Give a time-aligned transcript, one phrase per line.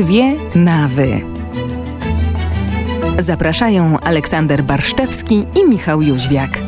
[0.00, 1.20] Dwie nawy.
[3.18, 6.58] Zapraszają Aleksander Barszczewski i Michał Jóźwiak.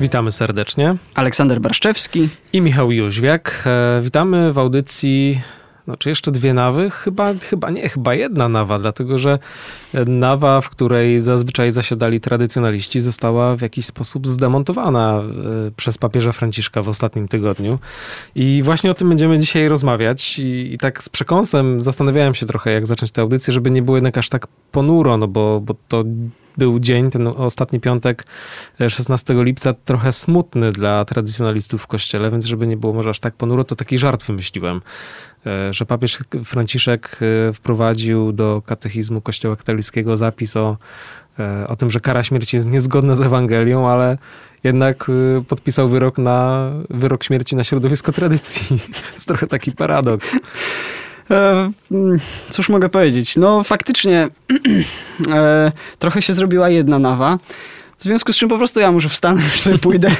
[0.00, 0.96] Witamy serdecznie.
[1.14, 3.62] Aleksander Barszczewski i Michał Jóźwiak.
[3.66, 5.40] E, witamy w audycji
[5.86, 6.90] no, czy jeszcze dwie nawy?
[6.90, 9.38] Chyba, chyba nie, chyba jedna nawa, dlatego że
[10.06, 15.22] nawa, w której zazwyczaj zasiadali tradycjonaliści, została w jakiś sposób zdemontowana
[15.66, 17.78] e, przez papieża Franciszka w ostatnim tygodniu.
[18.34, 20.38] I właśnie o tym będziemy dzisiaj rozmawiać.
[20.38, 23.96] I, i tak z przekąsem zastanawiałem się trochę, jak zacząć tę audycję, żeby nie było
[23.96, 26.04] jednak aż tak ponuro, no bo, bo to
[26.56, 28.24] był dzień, ten ostatni piątek,
[28.88, 33.34] 16 lipca, trochę smutny dla tradycjonalistów w kościele, więc żeby nie było może aż tak
[33.34, 34.80] ponuro, to taki żart wymyśliłem, e,
[35.70, 37.18] że papież Franciszek
[37.48, 40.76] e, wprowadził do katechizmu Kościoła katolickiego zapis o,
[41.38, 44.18] e, o tym, że kara śmierci jest niezgodna z Ewangelią, ale
[44.64, 45.10] jednak
[45.48, 48.78] podpisał wyrok na wyrok śmierci na środowisko tradycji.
[48.78, 50.36] To jest trochę taki paradoks.
[51.30, 51.70] E,
[52.48, 53.36] cóż mogę powiedzieć?
[53.36, 54.28] No faktycznie
[55.32, 57.38] e, trochę się zrobiła jedna nawa.
[57.98, 60.10] W związku z czym po prostu ja muszę wstanąć, już sobie pójdę.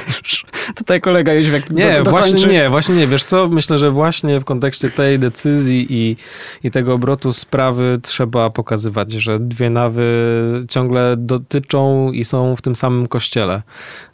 [0.75, 3.07] Tutaj kolega Jóźwiak Nie, do, właśnie nie, właśnie nie.
[3.07, 6.15] Wiesz co, myślę, że właśnie w kontekście tej decyzji i,
[6.63, 10.07] i tego obrotu sprawy trzeba pokazywać, że dwie nawy
[10.69, 13.61] ciągle dotyczą i są w tym samym kościele.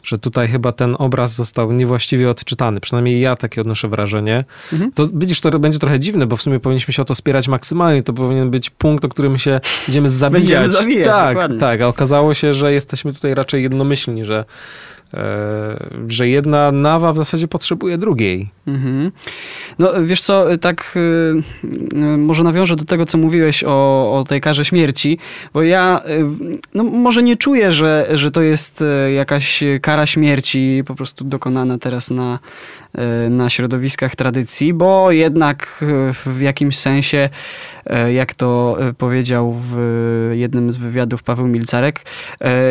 [0.02, 2.80] Że tutaj chyba ten obraz został niewłaściwie odczytany.
[2.80, 4.44] Przynajmniej ja takie odnoszę wrażenie.
[4.72, 4.92] Mhm.
[4.92, 8.02] To widzisz, to będzie trochę dziwne, bo w sumie powinniśmy się o to spierać maksymalnie.
[8.02, 10.42] To powinien być punkt, o którym się będziemy zabijać.
[10.42, 11.58] Będziemy zabijać, tak, dokładnie.
[11.58, 11.80] tak.
[11.80, 14.44] A okazało się, że jesteśmy tutaj raczej raczej jednomyślni, że,
[16.08, 18.50] że jedna nawa w zasadzie potrzebuje drugiej.
[18.66, 19.12] Mhm.
[19.78, 20.98] No wiesz co, tak y,
[21.94, 25.18] y, może nawiążę do tego, co mówiłeś o, o tej karze śmierci,
[25.52, 26.24] bo ja y,
[26.74, 28.84] no, może nie czuję, że, że to jest
[29.14, 32.38] jakaś kara śmierci po prostu dokonana teraz na,
[33.30, 35.84] na środowiskach tradycji, bo jednak
[36.26, 37.28] w jakimś sensie
[38.12, 42.00] jak to powiedział w jednym z wywiadów Paweł Milcarek.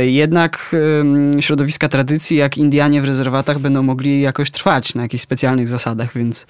[0.02, 0.76] Jednak
[1.40, 6.48] środowiska tradycji, jak Indianie w rezerwatach, będą mogli jakoś trwać na jakichś specjalnych zasadach, więc,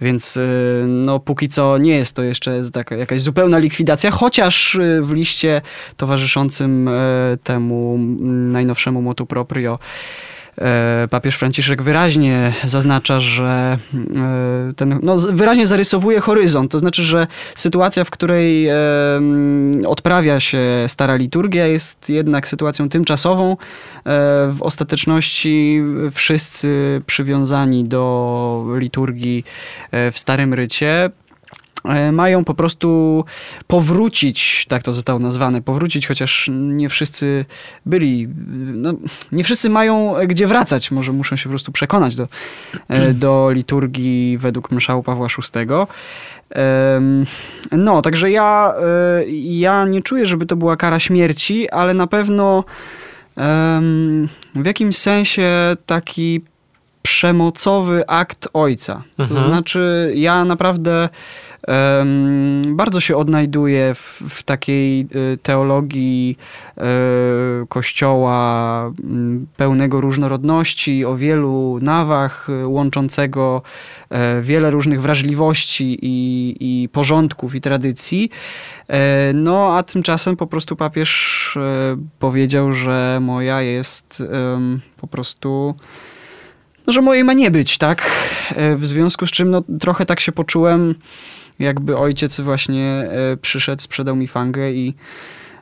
[0.00, 0.38] więc
[0.86, 5.62] no, póki co nie jest to jeszcze taka jakaś zupełna likwidacja, chociaż w liście
[5.96, 6.90] towarzyszącym
[7.44, 7.98] temu
[8.28, 9.78] najnowszemu motu proprio
[11.10, 13.78] papież Franciszek wyraźnie zaznacza, że
[14.16, 16.72] e, ten, no, wyraźnie zarysowuje horyzont.
[16.72, 18.76] To znaczy, że sytuacja, w której e,
[19.86, 23.56] odprawia się stara liturgia, jest jednak sytuacją tymczasową.
[24.50, 25.82] W ostateczności
[26.12, 29.44] wszyscy przywiązani do liturgii
[29.92, 31.21] w Starym Rycie E,
[32.12, 33.24] mają po prostu
[33.66, 37.44] powrócić, tak to zostało nazwane, powrócić, chociaż nie wszyscy
[37.86, 38.28] byli,
[38.74, 38.94] no,
[39.32, 42.28] nie wszyscy mają gdzie wracać, może muszą się po prostu przekonać do,
[42.88, 45.66] e, do liturgii według mszału Pawła VI.
[47.72, 52.64] No, także ja, e, ja nie czuję, żeby to była kara śmierci, ale na pewno
[54.54, 56.40] w jakimś sensie taki
[57.02, 59.02] przemocowy akt ojca.
[59.16, 59.44] To mhm.
[59.44, 61.08] znaczy, ja naprawdę
[62.66, 66.38] bardzo się odnajduje w, w takiej y, teologii
[66.78, 66.82] e,
[67.68, 68.90] kościoła
[69.56, 73.62] pełnego różnorodności, o wielu nawach, y, łączącego
[74.10, 78.30] e, wiele różnych wrażliwości i, i porządków i tradycji.
[78.88, 81.58] E, no, a tymczasem po prostu papież
[82.18, 84.22] powiedział, że moja jest
[84.96, 85.74] po prostu
[86.86, 88.10] no, że mojej ma nie być, tak?
[88.76, 90.94] W związku z czym no, trochę tak się poczułem
[91.58, 92.84] jakby ojciec właśnie
[93.32, 94.94] e, przyszedł, sprzedał mi fangę i,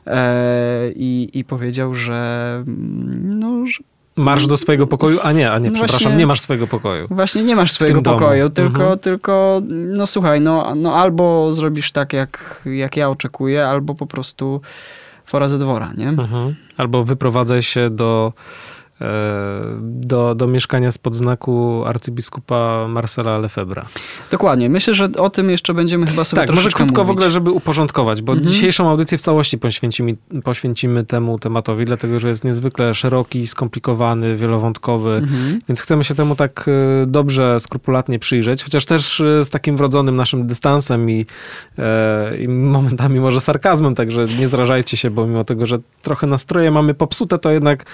[0.07, 3.79] e, i, i powiedział, że mm, no, że
[4.15, 5.19] Marsz do swojego pokoju?
[5.23, 7.07] A nie, a nie, no przepraszam, właśnie, nie masz swojego pokoju.
[7.11, 8.99] Właśnie nie masz swojego pokoju, tylko, mhm.
[8.99, 14.61] tylko, no słuchaj, no, no albo zrobisz tak, jak, jak ja oczekuję, albo po prostu
[15.25, 16.09] fora ze dwora, nie?
[16.09, 16.55] Mhm.
[16.77, 18.33] Albo wyprowadzaj się do
[19.81, 23.85] do, do mieszkania spod znaku arcybiskupa Marcela Lefebvre.
[24.31, 24.69] Dokładnie.
[24.69, 27.07] Myślę, że o tym jeszcze będziemy chyba sobie Tak, może krótko mówić.
[27.07, 28.49] w ogóle, żeby uporządkować, bo mhm.
[28.51, 35.13] dzisiejszą audycję w całości poświęcimy, poświęcimy temu tematowi, dlatego że jest niezwykle szeroki, skomplikowany, wielowątkowy,
[35.13, 35.59] mhm.
[35.67, 40.15] więc chcemy się temu tak e, dobrze, skrupulatnie przyjrzeć, chociaż też e, z takim wrodzonym
[40.15, 41.25] naszym dystansem i,
[41.77, 46.71] e, i momentami może sarkazmem, także nie zrażajcie się, bo mimo tego, że trochę nastroje
[46.71, 47.85] mamy popsute, to jednak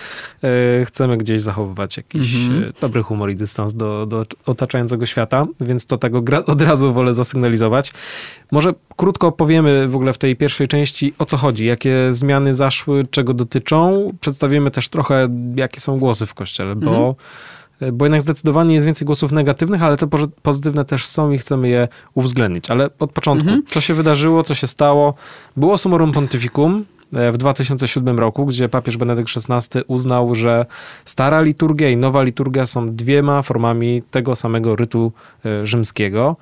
[0.85, 2.63] chcemy chcemy gdzieś zachowywać jakiś mhm.
[2.63, 6.13] E, dobry humor i dystans do, do otaczającego świata, więc to tak
[6.45, 7.93] od razu wolę zasygnalizować.
[8.51, 13.07] Może krótko opowiemy w ogóle w tej pierwszej części o co chodzi, jakie zmiany zaszły,
[13.11, 14.11] czego dotyczą.
[14.21, 17.13] Przedstawimy też trochę, jakie są głosy w kościele, bo mhm
[17.93, 20.07] bo jednak zdecydowanie jest więcej głosów negatywnych, ale te
[20.41, 22.71] pozytywne też są i chcemy je uwzględnić.
[22.71, 23.63] Ale od początku, mhm.
[23.67, 25.13] co się wydarzyło, co się stało?
[25.57, 30.65] Było Summorum Pontificum, e, w 2007 roku, gdzie papież Benedykt XVI uznał, że
[31.05, 35.11] stara liturgia i nowa liturgia są dwiema formami tego samego rytu
[35.45, 36.35] e, rzymskiego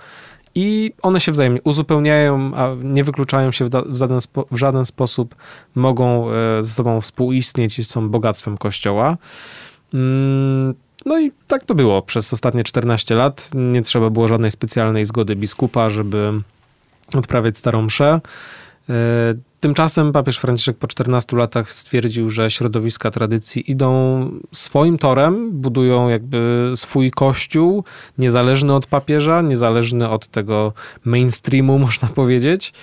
[0.56, 5.36] i one się wzajemnie uzupełniają, a nie wykluczają się w, żaden, spo, w żaden sposób,
[5.76, 9.18] mogą e, ze sobą współistnieć i są bogactwem Kościoła.
[9.94, 10.74] Mm,
[11.06, 13.50] no i tak to było przez ostatnie 14 lat.
[13.54, 16.32] Nie trzeba było żadnej specjalnej zgody biskupa, żeby
[17.16, 18.22] odprawiać starą mszę.
[19.66, 26.72] Tymczasem papież Franciszek po 14 latach stwierdził, że środowiska tradycji idą swoim torem, budują jakby
[26.76, 27.84] swój kościół,
[28.18, 30.74] niezależny od papieża, niezależny od tego
[31.06, 32.74] mainstreamu, można powiedzieć.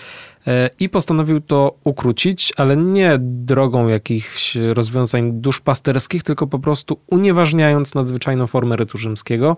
[0.46, 7.94] E, I postanowił to ukrócić, ale nie drogą jakichś rozwiązań duszpasterskich, tylko po prostu unieważniając
[7.94, 9.56] nadzwyczajną formę rytu rzymskiego,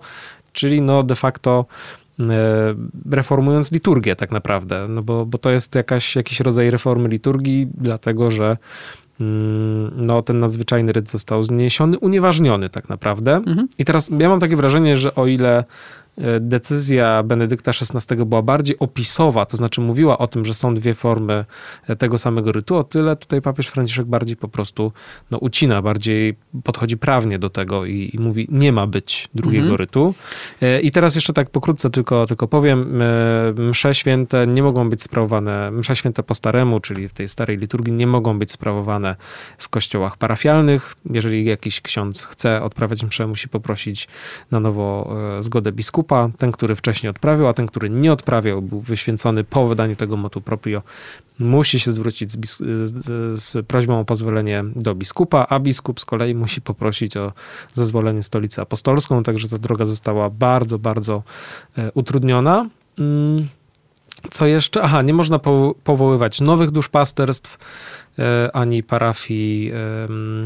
[0.53, 1.65] czyli no de facto
[3.11, 8.31] reformując liturgię tak naprawdę, no bo, bo to jest jakaś, jakiś rodzaj reformy liturgii, dlatego
[8.31, 8.57] że
[9.19, 13.35] mm, no, ten nadzwyczajny ryt został zniesiony, unieważniony tak naprawdę.
[13.35, 13.67] Mhm.
[13.77, 15.63] I teraz ja mam takie wrażenie, że o ile
[16.04, 16.04] E,
[16.39, 21.45] decyzja Benedykta XVI była bardziej opisowa, to znaczy mówiła o tym, że są dwie formy
[21.87, 24.91] e, tego samego rytu, o tyle tutaj papież Franciszek bardziej po prostu
[25.31, 29.77] no, ucina, bardziej podchodzi prawnie do tego i, i mówi, nie ma być drugiego mhm.
[29.77, 30.13] rytu.
[30.61, 33.01] E, I teraz jeszcze tak pokrótce tylko, tylko powiem,
[33.55, 37.93] msze święte nie mogą być sprawowane, msze święte po staremu, czyli w tej starej liturgii,
[37.93, 39.15] nie mogą być sprawowane
[39.57, 40.95] w kościołach parafialnych.
[41.09, 44.07] Jeżeli jakiś ksiądz chce odprawiać mszę, musi poprosić
[44.51, 46.04] na nowo zgodę biskupa,
[46.37, 50.41] ten, który wcześniej odprawiał, a ten, który nie odprawiał, był wyświęcony po wydaniu tego motu
[50.41, 50.81] proprio,
[51.39, 52.59] musi się zwrócić z, z,
[53.41, 57.33] z, prośbą o pozwolenie do biskupa, a biskup z kolei musi poprosić o
[57.73, 61.23] zezwolenie stolicy apostolską, także ta droga została bardzo, bardzo
[61.77, 62.69] e, utrudniona.
[62.99, 63.47] Mm,
[64.31, 64.81] co jeszcze?
[64.81, 65.39] Aha, nie można
[65.83, 67.57] powoływać nowych duszpasterstw
[68.53, 69.71] ani parafii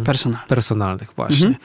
[0.05, 0.41] Personal.
[0.47, 1.47] personalnych właśnie.
[1.47, 1.55] Mhm.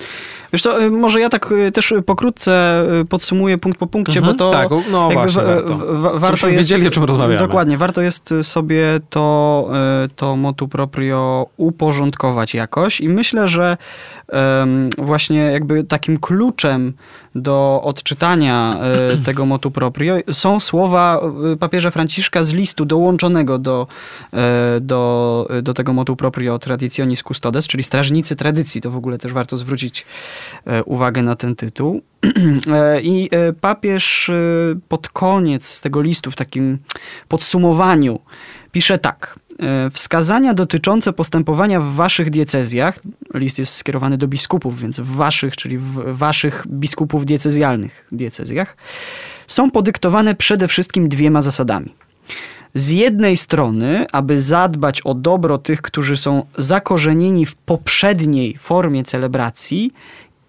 [0.54, 4.36] Wiesz co, y, może ja tak y, też pokrótce podsumuję punkt po punkcie, mhm.
[4.36, 5.76] bo to tak, no właśnie, warto.
[5.76, 7.38] W, warto jest, wiedzieli, o czym rozmawiamy.
[7.38, 9.68] Dokładnie, warto jest sobie to,
[10.16, 13.76] to motu proprio uporządkować jakoś i myślę, że
[14.98, 16.92] właśnie jakby takim kluczem
[17.34, 18.78] do odczytania
[19.26, 21.20] tego motu proprio są słowa
[21.60, 23.86] papieża Franciszka z listu dołączonego do,
[24.80, 28.80] do, do tego motu proprio traditionis custodes, czyli strażnicy tradycji.
[28.80, 30.06] To w ogóle też warto zwrócić
[30.66, 32.00] e, uwagę na ten tytuł.
[32.72, 34.30] E, I e, papież
[34.88, 36.78] pod koniec tego listu, w takim
[37.28, 38.20] podsumowaniu,
[38.72, 39.38] pisze tak.
[39.92, 42.98] Wskazania dotyczące postępowania w waszych diecezjach,
[43.34, 48.76] list jest skierowany do biskupów, więc w waszych, czyli w waszych biskupów diecezjalnych diecezjach,
[49.46, 51.94] są podyktowane przede wszystkim dwiema zasadami
[52.74, 59.92] z jednej strony, aby zadbać o dobro tych, którzy są zakorzenieni w poprzedniej formie celebracji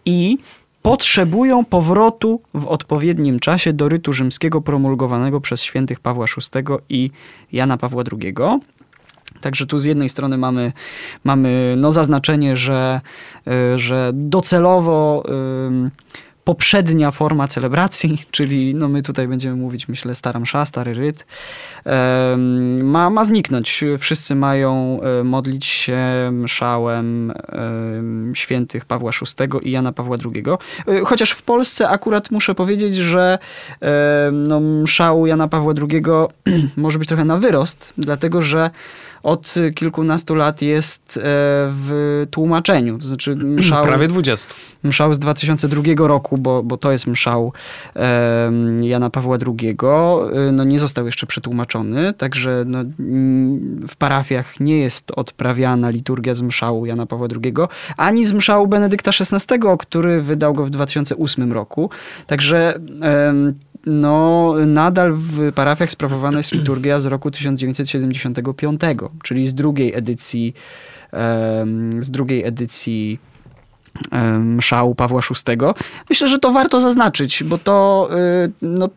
[0.06, 0.38] i
[0.82, 7.12] potrzebują powrotu w odpowiednim czasie do rytu rzymskiego promulgowanego przez świętych Pawła VI i
[7.52, 8.34] Jana Pawła II.
[9.42, 10.74] Także tu z jednej strony mamy,
[11.24, 13.02] mamy no zaznaczenie, że,
[13.48, 15.24] y, że docelowo
[16.46, 21.26] poprzednia forma celebracji, czyli no my tutaj będziemy mówić, myślę, stara msza, stary ryt,
[22.84, 23.84] ma, ma zniknąć.
[24.00, 26.00] Wszyscy mają e, modlić się
[26.32, 27.34] mszałem
[28.34, 30.44] świętych Pawła VI i Jana Pawła II.
[30.88, 33.38] E, chociaż w Polsce akurat muszę powiedzieć, że
[34.32, 36.04] no, mszał Jana Pawła II
[36.78, 38.70] może być trochę na wyrost, dlatego że
[39.26, 41.22] od kilkunastu lat jest e,
[41.72, 42.98] w tłumaczeniu.
[42.98, 44.54] To znaczy mszał, Prawie 20.
[44.84, 47.54] Mszał z 2002 roku, bo, bo to jest mszał
[48.82, 49.78] Jana Pawła II.
[49.80, 52.80] E, no nie został jeszcze przetłumaczony, także no,
[53.88, 57.54] w parafiach nie jest odprawiana liturgia z mszału Jana Pawła II,
[57.98, 61.90] ani z mszału Benedykta XVI, który wydał go w 2008 roku.
[62.28, 62.80] Także
[63.86, 68.82] no, nadal w parafiach sprawowana jest liturgia z roku 1975,
[69.24, 70.54] czyli z drugiej edycji,
[72.02, 73.20] z drugiej edycji
[74.40, 75.58] mszału Pawła VI.
[76.10, 78.10] Myślę, że to warto zaznaczyć, bo to
[78.46, 78.90] y, no,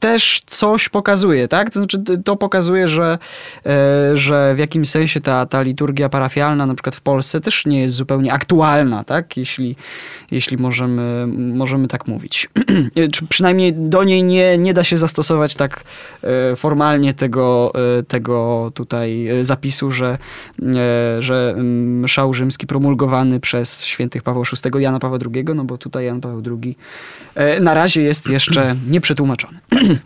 [0.00, 1.70] też coś pokazuje, tak?
[1.70, 3.18] To znaczy, to pokazuje, że,
[3.66, 7.80] e, że w jakimś sensie ta, ta liturgia parafialna, na przykład w Polsce, też nie
[7.80, 9.36] jest zupełnie aktualna, tak?
[9.36, 9.76] Jeśli,
[10.30, 12.48] jeśli możemy, możemy tak mówić.
[13.12, 15.84] Czy przynajmniej do niej nie, nie da się zastosować tak
[16.22, 20.18] e, formalnie tego, e, tego tutaj zapisu, że,
[21.18, 21.56] że
[22.06, 26.42] szał rzymski promulgowany przez świętych Paweł VI, Jana Pawła II, no bo tutaj Jan Paweł
[26.62, 26.76] II
[27.60, 29.58] na razie jest jeszcze nieprzetłumaczony.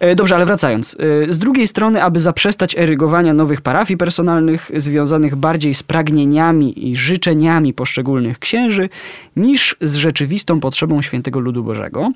[0.00, 0.96] E, dobrze, ale wracając.
[1.28, 6.96] E, z drugiej strony, aby zaprzestać erygowania nowych parafii personalnych związanych bardziej z pragnieniami i
[6.96, 8.88] życzeniami poszczególnych księży
[9.36, 12.12] niż z rzeczywistą potrzebą świętego ludu Bożego,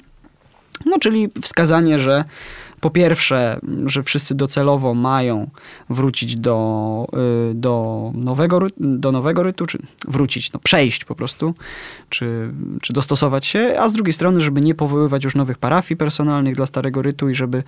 [0.86, 2.24] no czyli wskazanie, że
[2.80, 5.50] po pierwsze, że wszyscy docelowo mają
[5.90, 7.06] wrócić do,
[7.50, 11.54] y, do, nowego, do nowego rytu, czy wrócić, no przejść po prostu,
[12.08, 16.56] czy, czy dostosować się, a z drugiej strony, żeby nie powoływać już nowych parafii personalnych
[16.56, 17.62] dla starego rytu i żeby,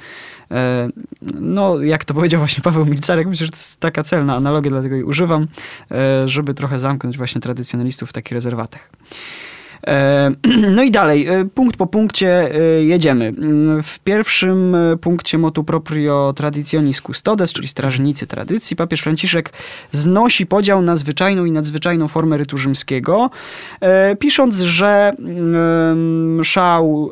[0.51, 0.89] e,
[1.35, 4.95] no jak to powiedział właśnie Paweł Milcarek, myślę, że to jest taka celna analogia, dlatego
[4.95, 5.47] jej używam,
[5.91, 8.91] e, żeby trochę zamknąć właśnie tradycjonalistów w takich rezerwatach.
[9.87, 10.31] E,
[10.77, 13.33] no i dalej, e, punkt po punkcie e, jedziemy.
[13.83, 19.53] W pierwszym punkcie motu proprio traditionis custodes, czyli strażnicy tradycji, papież Franciszek
[19.93, 23.31] znosi podział na zwyczajną i nadzwyczajną formę rytu rzymskiego,
[24.19, 25.13] pisząc, że
[26.43, 27.11] szał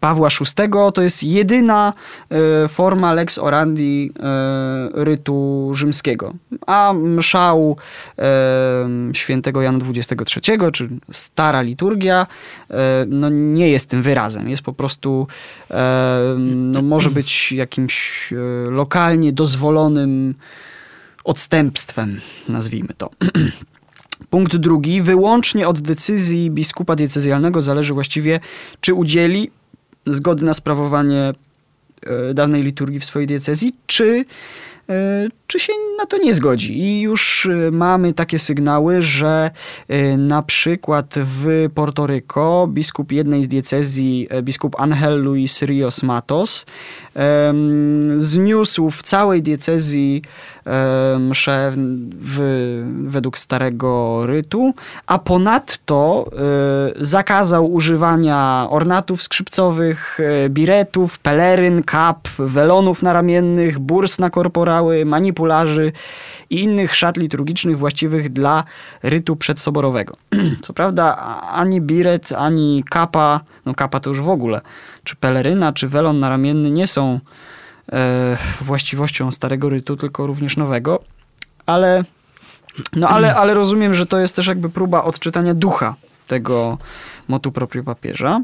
[0.00, 1.92] Pawła VI to jest jedyna
[2.30, 6.34] e, forma lex orandi e, rytu rzymskiego.
[6.66, 7.76] A mszał
[8.18, 8.24] e,
[9.12, 12.26] świętego Jana XXIII, czy stara liturgia,
[13.06, 14.48] no nie jest tym wyrazem.
[14.48, 15.26] Jest po prostu,
[16.46, 18.28] no może być jakimś
[18.70, 20.34] lokalnie dozwolonym
[21.24, 23.10] odstępstwem, nazwijmy to.
[24.30, 25.02] Punkt drugi.
[25.02, 28.40] Wyłącznie od decyzji biskupa diecezjalnego zależy właściwie,
[28.80, 29.50] czy udzieli
[30.06, 31.32] zgody na sprawowanie
[32.06, 34.24] e, danej liturgii w swojej diecezji, czy,
[34.88, 36.80] e, czy się na to nie zgodzi.
[36.80, 39.50] I już e, mamy takie sygnały, że
[40.18, 46.66] na przykład w Portoryko biskup jednej z diecezji, biskup Angel Luis Rios Matos,
[48.16, 50.22] zniósł w całej diecezji
[51.18, 51.72] msze
[52.18, 52.38] w,
[53.04, 54.74] według starego rytu,
[55.06, 64.30] a ponadto e, zakazał używania ornatów skrzypcowych, e, biretów, peleryn, kap, welonów naramiennych, burs na
[64.30, 65.92] korporały, manipularzy
[66.50, 68.64] i innych szat liturgicznych właściwych dla
[69.02, 70.16] rytu przedsoborowego.
[70.62, 71.16] Co prawda
[71.52, 74.60] ani biret, ani kapa, no kapa to już w ogóle,
[75.04, 77.61] czy peleryna, czy welon naramienny nie są e,
[78.60, 81.02] właściwością starego rytu, tylko również nowego,
[81.66, 82.04] ale,
[82.96, 85.94] no ale, ale rozumiem, że to jest też jakby próba odczytania ducha
[86.26, 86.78] tego
[87.28, 88.40] motu proprio papieża.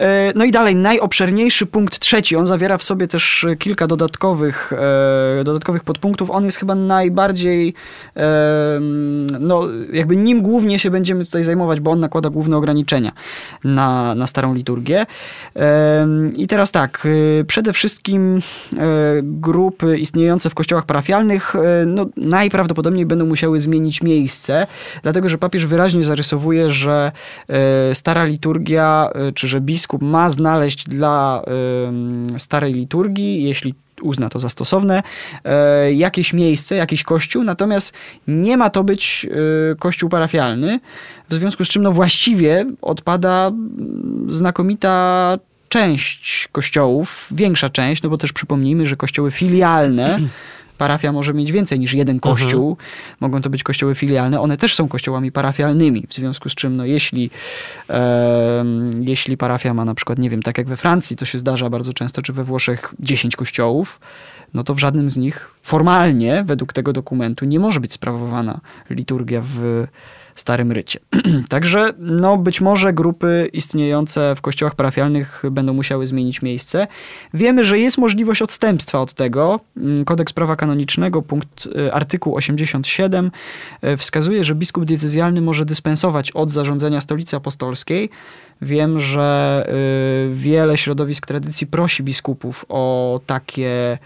[0.00, 4.72] E, no i dalej, najobszerniejszy punkt trzeci, on zawiera w sobie też kilka dodatkowych,
[5.40, 6.30] e, dodatkowych podpunktów.
[6.30, 7.74] On jest chyba najbardziej,
[8.16, 8.80] e,
[9.40, 9.62] no
[9.92, 13.12] jakby nim głównie się będziemy tutaj zajmować, bo on nakłada główne ograniczenia
[13.64, 15.06] na, na starą liturgię.
[16.36, 17.08] I teraz tak,
[17.46, 18.40] przede wszystkim
[19.22, 21.54] grupy istniejące w kościołach parafialnych
[21.86, 24.66] no, najprawdopodobniej będą musiały zmienić miejsce,
[25.02, 27.12] dlatego że papież wyraźnie zarysowuje, że
[27.92, 31.42] stara liturgia, czy że biskup ma znaleźć dla
[32.38, 35.02] starej liturgii, jeśli uzna to za stosowne,
[35.44, 37.94] e, jakieś miejsce, jakiś kościół, natomiast
[38.28, 39.26] nie ma to być
[39.72, 40.80] e, kościół parafialny,
[41.30, 43.52] w związku z czym no właściwie odpada
[44.28, 50.18] znakomita część kościołów, większa część, no bo też przypomnijmy, że kościoły filialne
[50.78, 52.36] parafia może mieć więcej niż jeden mhm.
[52.36, 52.70] kościół.
[52.70, 52.88] Mhm.
[53.20, 54.40] Mogą to być kościoły filialne.
[54.40, 56.06] One też są kościołami parafialnymi.
[56.08, 57.30] W związku z czym, no jeśli,
[57.90, 58.64] e,
[59.00, 61.92] jeśli parafia ma na przykład, nie wiem, tak jak we Francji, to się zdarza bardzo
[61.92, 64.00] często, czy we Włoszech 10 kościołów,
[64.54, 69.40] no to w żadnym z nich formalnie, według tego dokumentu, nie może być sprawowana liturgia
[69.44, 69.86] w
[70.40, 71.00] starym rycie.
[71.48, 76.86] Także no, być może grupy istniejące w kościołach parafialnych będą musiały zmienić miejsce.
[77.34, 79.60] Wiemy, że jest możliwość odstępstwa od tego.
[79.76, 83.30] Mm, Kodeks prawa kanonicznego, punkt y, artykuł 87
[83.84, 88.10] y, wskazuje, że biskup decyzjalny może dyspensować od zarządzania stolicy apostolskiej.
[88.62, 89.66] Wiem, że
[90.30, 93.98] y, wiele środowisk tradycji prosi biskupów o takie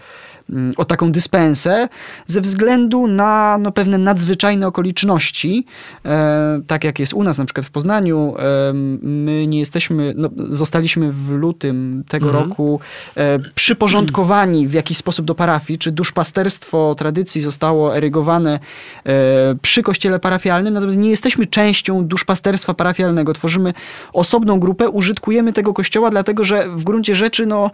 [0.77, 1.89] o taką dyspensę
[2.27, 5.65] ze względu na no, pewne nadzwyczajne okoliczności,
[6.05, 8.35] e, tak jak jest u nas na przykład w Poznaniu.
[8.39, 12.45] E, my nie jesteśmy, no, zostaliśmy w lutym tego Mhm.
[12.45, 12.79] roku
[13.17, 18.59] e, przyporządkowani w jakiś sposób do parafii, czy duszpasterstwo tradycji zostało erygowane
[19.05, 23.33] e, przy kościele parafialnym, natomiast nie jesteśmy częścią duszpasterstwa parafialnego.
[23.33, 23.73] Tworzymy
[24.13, 27.71] osobną grupę, użytkujemy tego kościoła, dlatego że w gruncie rzeczy no,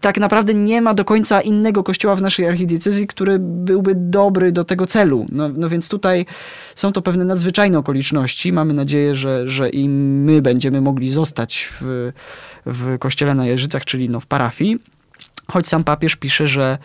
[0.00, 4.64] tak naprawdę nie ma do końca innego kościoła w naszej archidiecezji, który byłby dobry do
[4.64, 5.26] tego celu.
[5.32, 6.26] No, no więc tutaj
[6.74, 8.52] są to pewne nadzwyczajne okoliczności.
[8.52, 12.12] Mamy nadzieję, że, że i my będziemy mogli zostać w,
[12.66, 14.78] w kościele na Jeżycach, czyli no w parafii.
[15.50, 16.78] Choć sam papież pisze, że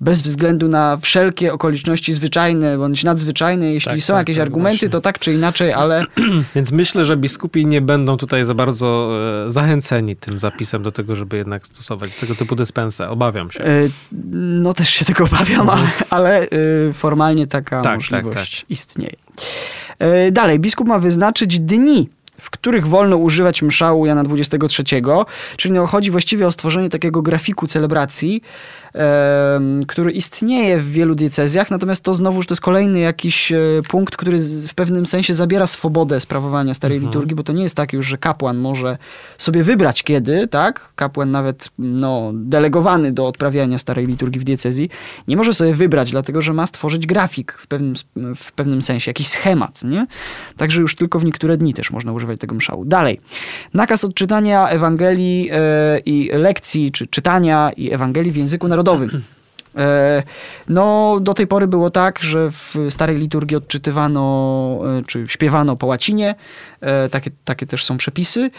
[0.00, 4.76] bez względu na wszelkie okoliczności zwyczajne bądź nadzwyczajne, jeśli Tak, są tak, jakieś tak, argumenty,
[4.76, 4.88] właśnie.
[4.88, 6.04] to tak czy inaczej, ale
[6.54, 9.10] Więc myślę, że biskupi nie będą tutaj za bardzo
[9.46, 13.08] e, zachęceni tym zapisem do tego, żeby jednak stosować tego typu dyspensę.
[13.08, 13.64] Obawiam się.
[13.64, 13.88] e,
[14.32, 16.48] no też się tego obawiam, ale, ale e,
[16.92, 18.00] formalnie taka Mhm.
[18.00, 19.16] Tak, możliwość istnieje.
[19.98, 22.08] E, Dalej, biskup ma wyznaczyć dni,
[22.40, 24.82] w których wolno używać mszału Jana 23,
[25.56, 28.42] czyli no, chodzi właściwie o stworzenie takiego grafiku celebracji,
[29.88, 34.38] który istnieje w wielu diecezjach, natomiast to znowuż to jest kolejny jakiś e, punkt, który
[34.68, 37.10] w pewnym sensie zabiera swobodę sprawowania starej Mhm.
[37.10, 38.98] liturgii, bo to nie jest tak już, że kapłan może
[39.38, 40.92] sobie wybrać kiedy, tak?
[40.94, 44.90] Kapłan nawet no, delegowany do odprawiania starej liturgii w diecezji,
[45.28, 47.94] nie może sobie wybrać, dlatego że ma stworzyć grafik w pewnym,
[48.36, 50.06] w pewnym sensie, jakiś schemat, nie?
[50.56, 52.84] Także już tylko w niektóre dni też można używać tego mszału.
[52.84, 53.20] Dalej.
[53.74, 58.79] Nakaz odczytania Ewangelii e, i lekcji, czy czytania i Ewangelii w języku narodowym.
[59.76, 60.22] E,
[60.68, 65.86] No, do tej pory było tak, że w starej liturgii odczytywano, e, czy śpiewano po
[65.86, 66.34] łacinie.
[66.80, 68.50] E, Takie, takie też są przepisy.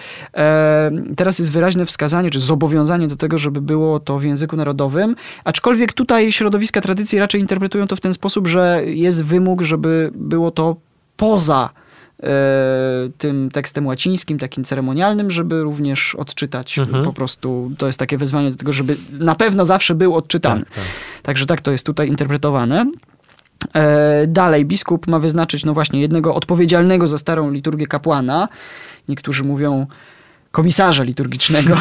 [1.15, 5.15] Teraz jest wyraźne wskazanie, czy zobowiązanie do tego, żeby było to w języku narodowym.
[5.43, 10.51] Aczkolwiek tutaj środowiska tradycji raczej interpretują to w ten sposób, że jest wymóg, żeby było
[10.51, 10.75] to
[11.17, 11.69] poza
[13.17, 17.03] tym tekstem łacińskim, takim ceremonialnym, żeby również odczytać Mhm.
[17.03, 17.71] po prostu.
[17.77, 20.59] To jest takie wezwanie do tego, żeby na pewno zawsze był odczytany.
[20.65, 20.83] Tak, tak.
[21.23, 22.85] Także tak to jest tutaj interpretowane.
[23.75, 28.47] E, Dalej, biskup ma wyznaczyć, no właśnie, jednego odpowiedzialnego za starą liturgię kapłana.
[29.09, 29.87] Niektórzy mówią
[30.51, 31.75] komisarza liturgicznego.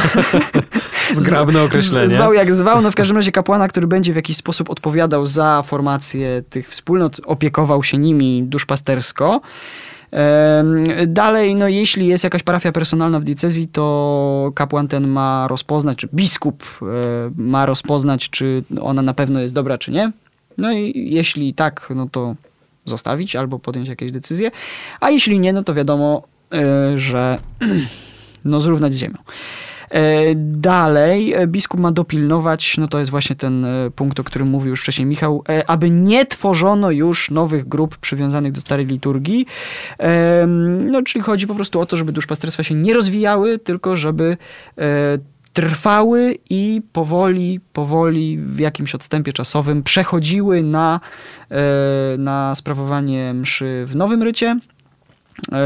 [1.13, 2.09] Zgrabne określenie.
[2.09, 5.27] Z- Zwał jak zwał, no w każdym razie kapłana, który będzie w jakiś sposób odpowiadał
[5.27, 9.35] za formację tych wspólnot, opiekował się nimi duszpastersko.
[9.35, 9.41] Em,
[11.07, 16.09] Dalej, no jeśli jest jakaś parafia personalna w diecezji, to kapłan ten ma rozpoznać, czy
[16.15, 16.85] biskup e,
[17.37, 20.13] ma rozpoznać, czy ona na pewno jest dobra, czy nie.
[20.59, 22.35] No i jeśli tak, no to
[22.85, 24.51] zostawić albo podjąć jakieś decyzje.
[25.01, 27.39] A jeśli nie, no to wiadomo, e, że
[28.45, 29.17] no zrównać z ziemią.
[29.91, 34.49] E, Dalej, e, biskup ma dopilnować, no to jest właśnie ten e, punkt, o którym
[34.49, 39.47] mówił już wcześniej Michał, aby nie tworzono już nowych grup przywiązanych do starej liturgii.
[40.91, 44.37] No, czyli chodzi po prostu o to, żeby duszpasterstwa się nie rozwijały, tylko żeby
[45.53, 51.01] trwały i powoli, powoli w jakimś odstępie czasowym przechodziły na,
[52.19, 54.59] na sprawowanie mszy w nowym rycie.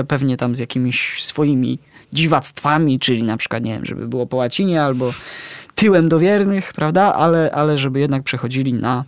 [0.09, 1.79] Pewnie tam z jakimiś swoimi
[2.15, 5.13] dziwactwami, czyli na przykład, nie wiem, żeby było po łacinie albo
[5.75, 7.15] tyłem do wiernych, prawda?
[7.15, 9.05] Ale, ale żeby jednak przechodzili na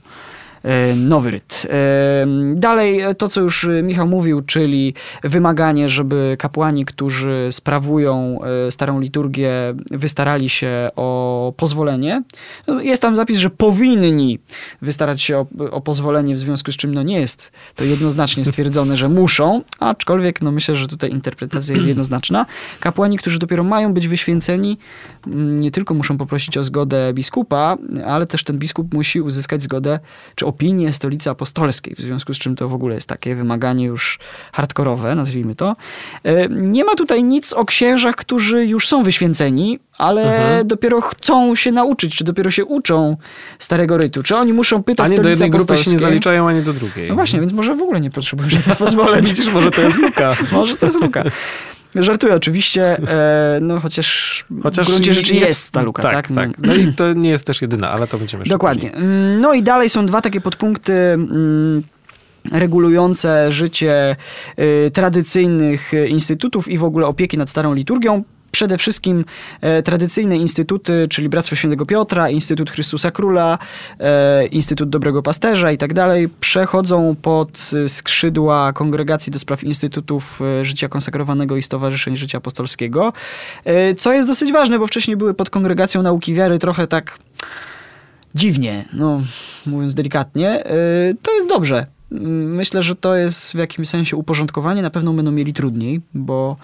[0.96, 1.66] nowy ryt.
[1.70, 8.38] E, Dalej e, to, co już e, Michał mówił, czyli wymaganie, żeby kapłani, którzy sprawują
[8.66, 9.50] e, starą liturgię,
[9.90, 12.22] wystarali się o pozwolenie.
[12.66, 14.38] No, Jest tam zapis, że powinni
[14.82, 18.96] wystarać się o, o pozwolenie, w związku z czym no, nie jest to jednoznacznie stwierdzone,
[18.96, 22.46] że muszą, aczkolwiek no, myślę, że tutaj interpretacja jest jednoznaczna.
[22.80, 24.78] Kapłani, którzy dopiero mają być wyświęceni,
[25.26, 27.76] m, nie tylko muszą poprosić o zgodę biskupa,
[28.06, 29.98] ale też ten biskup musi uzyskać zgodę
[30.34, 30.55] czy opinię
[30.92, 34.18] stolicy apostolskiej, w związku z czym to w ogóle jest takie wymaganie już
[34.52, 35.76] hardkorowe, nazwijmy to.
[36.24, 40.66] E, Nie ma tutaj nic o księżach, którzy już są wyświęceni, ale Mhm.
[40.66, 43.16] dopiero chcą się nauczyć, czy dopiero się uczą
[43.58, 44.22] starego rytu.
[44.22, 47.08] Czy oni muszą pytać Ani do jednej grupy się nie zaliczają, ani do drugiej.
[47.08, 49.22] No właśnie, więc może w ogóle nie potrzebują żadnego pozwolenia.
[49.28, 50.34] Widzisz, może to jest luka.
[50.52, 51.22] Może to jest luka.
[51.98, 56.12] Żartuję oczywiście, e, no chociaż, Chociaż w gruncie rzeczy jest, ta luka, tak?
[56.12, 56.58] Tak, tak.
[56.58, 58.90] No i to nie jest też jedyna, ale to będziemy jeszcze Dokładnie.
[58.90, 59.08] później.
[59.10, 61.82] Mm, No i dalej są dwa takie podpunkty mm,
[62.52, 64.16] regulujące życie
[64.58, 68.24] y, tradycyjnych instytutów i w ogóle opieki nad starą liturgią.
[68.56, 69.24] Przede wszystkim
[69.60, 73.58] e, tradycyjne instytuty, czyli Bractwo Świętego Piotra, Instytut Chrystusa Króla,
[74.00, 80.40] e, Instytut Dobrego Pasterza i tak dalej, przechodzą pod y, skrzydła Kongregacji do Spraw Instytutów
[80.60, 83.12] e, Życia Konsekrowanego i Stowarzyszeń Życia Apostolskiego,
[83.64, 87.18] e, co jest dosyć ważne, bo wcześniej były pod Kongregacją Nauki Wiary trochę tak
[88.34, 89.22] dziwnie, no
[89.66, 90.64] mówiąc delikatnie,
[91.22, 91.95] to jest dobrze.
[92.10, 94.82] Myślę, że to jest w jakimś sensie uporządkowanie.
[94.82, 96.56] Na pewno będą mieli trudniej, bo,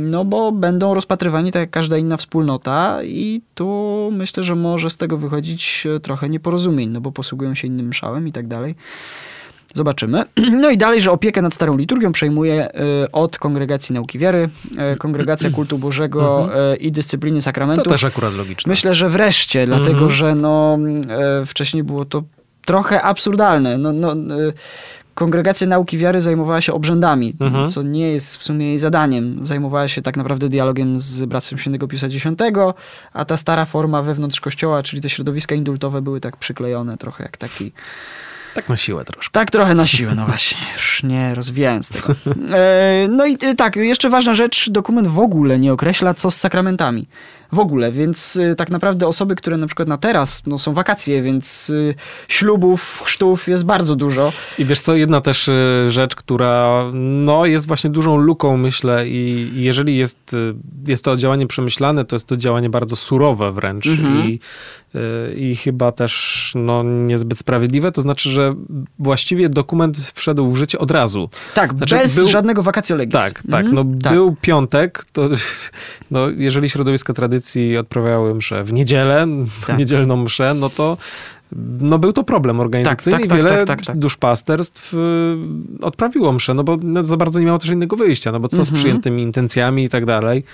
[0.00, 4.96] no bo będą rozpatrywani tak jak każda inna wspólnota i tu myślę, że może z
[4.96, 8.74] tego wychodzić trochę nieporozumień, no bo posługują się innym szałem i tak dalej.
[9.74, 10.24] Zobaczymy.
[10.62, 12.68] No i dalej, że opiekę nad starą liturgią przejmuje
[13.04, 14.48] y, od Kongregacji Nauki Wiary,
[14.92, 16.78] y, Kongregacja Kultu Bożego Mhm.
[16.78, 17.84] i Dyscypliny Sakramentów.
[17.84, 18.70] To też akurat logiczne.
[18.70, 20.10] Myślę, że wreszcie, dlatego Mhm.
[20.10, 22.22] że no, e, wcześniej było to
[22.64, 23.78] trochę absurdalne.
[23.78, 24.16] No, no, e,
[25.14, 27.68] Kongregacja Nauki Wiary zajmowała się obrzędami, Mhm.
[27.68, 29.46] co nie jest w sumie jej zadaniem.
[29.46, 32.24] Zajmowała się tak naprawdę dialogiem z Bractwem Świętego Piusa X,
[33.12, 37.36] a ta stara forma wewnątrz kościoła, czyli te środowiska indultowe były tak przyklejone trochę jak
[37.36, 37.72] taki...
[38.54, 39.32] Tak na siłę troszkę.
[39.32, 42.14] Tak trochę na siłę, no właśnie, już nie rozwijając tego.
[42.54, 46.36] E, no i e, tak, jeszcze ważna rzecz, dokument w ogóle nie określa, co z
[46.36, 47.08] sakramentami.
[47.52, 51.22] W ogóle, więc y, tak naprawdę osoby, które na przykład na teraz, no są wakacje,
[51.22, 51.94] więc y,
[52.28, 54.32] ślubów, chrztów jest bardzo dużo.
[54.58, 59.50] I wiesz co, jedna też y, rzecz, która no, jest właśnie dużą luką, myślę, i
[59.54, 60.36] jeżeli jest,
[60.88, 64.24] jest to działanie przemyślane, to jest to działanie bardzo surowe wręcz Mhm.
[64.30, 64.40] i,
[65.36, 67.92] i chyba też no, niezbyt sprawiedliwe.
[67.92, 68.54] To znaczy, że
[68.98, 71.28] właściwie dokument wszedł w życie od razu.
[71.54, 73.12] Tak, Znaczy, bez był- żadnego vacatio legis.
[73.12, 73.66] Tak, tak.
[73.66, 74.12] Mhm, No, tak.
[74.12, 75.28] Był piątek, to
[76.10, 79.26] no, jeżeli środowiska tradycji odprawiały mszę w niedzielę,
[79.66, 79.78] Tak.
[79.78, 80.96] niedzielną mszę, no to
[81.80, 83.98] no był to problem organizacyjny tak, i tak, wiele tak, tak, tak.
[83.98, 85.36] duszpasterstw y,
[85.82, 88.56] odprawiło mszę, no bo no, za bardzo nie miało też innego wyjścia, no bo co
[88.56, 88.76] z Mhm.
[88.78, 90.44] przyjętymi intencjami i tak dalej,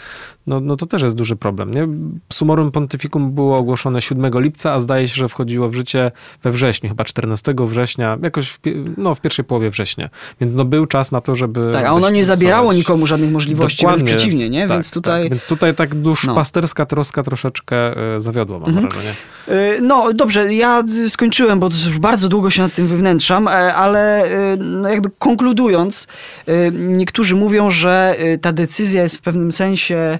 [0.47, 1.89] no, no to też jest duży problem, nie?
[2.33, 6.89] Sumorum Pontificum było ogłoszone 7 lipca, a zdaje się, że wchodziło w życie we wrześniu,
[6.89, 8.59] chyba 14 września, jakoś w,
[8.97, 10.09] no, w pierwszej połowie września,
[10.41, 11.71] więc no był czas na to, żeby...
[11.73, 14.05] Tak, a ono nie zabierało nikomu żadnych możliwości, Dokładnie.
[14.05, 14.63] wręcz przeciwnie, nie?
[14.69, 15.23] Tak, Więc tutaj...
[15.23, 15.31] Tak.
[15.31, 16.87] Więc tutaj tak duszpasterska No.
[16.87, 17.77] troska troszeczkę
[18.17, 18.89] y, zawiodła, mam Mhm.
[18.89, 19.15] wrażenie.
[19.49, 24.27] Y, No dobrze, ja skończyłem, bo już bardzo długo się nad tym wywnętrzam, e, ale
[24.53, 26.07] y, no jakby konkludując,
[26.49, 30.19] y, niektórzy mówią, że y, ta decyzja jest w pewnym sensie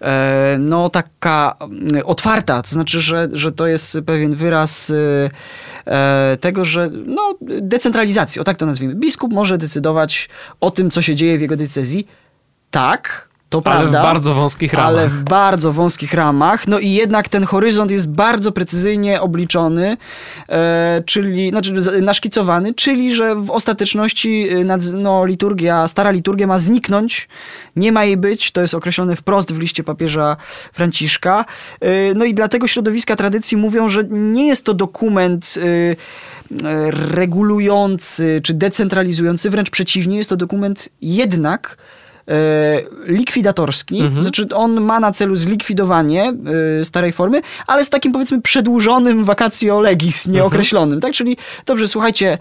[0.00, 1.56] e, no taka
[1.96, 5.30] y, otwarta, to znaczy, że, że to jest pewien wyraz y,
[5.86, 8.94] e, tego, że no decentralizacji, o tak to nazwijmy.
[8.94, 10.28] Biskup może decydować
[10.60, 12.06] o tym, co się dzieje w jego decyzji.
[12.70, 13.28] Tak,
[13.60, 14.00] to Ale prawda.
[14.00, 14.88] w bardzo wąskich ramach.
[14.88, 16.68] Ale w bardzo wąskich ramach.
[16.68, 19.96] No i jednak ten horyzont jest bardzo precyzyjnie obliczony,
[20.48, 27.28] e, czyli znaczy naszkicowany, czyli że w ostateczności e, no, liturgia, stara liturgia ma zniknąć,
[27.76, 30.36] nie ma jej być, to jest określone wprost w liście papieża
[30.72, 31.44] Franciszka.
[31.80, 35.66] E, no i dlatego środowiska tradycji mówią, że nie jest to dokument e,
[36.68, 41.76] e, regulujący czy decentralizujący, wręcz przeciwnie, jest to dokument jednak
[43.06, 44.22] likwidatorski, Mhm.
[44.22, 46.32] znaczy on ma na celu zlikwidowanie
[46.80, 51.12] e, starej formy, ale z takim powiedzmy przedłużonym vacatio legis nieokreślonym, tak?
[51.12, 52.38] Czyli dobrze, słuchajcie,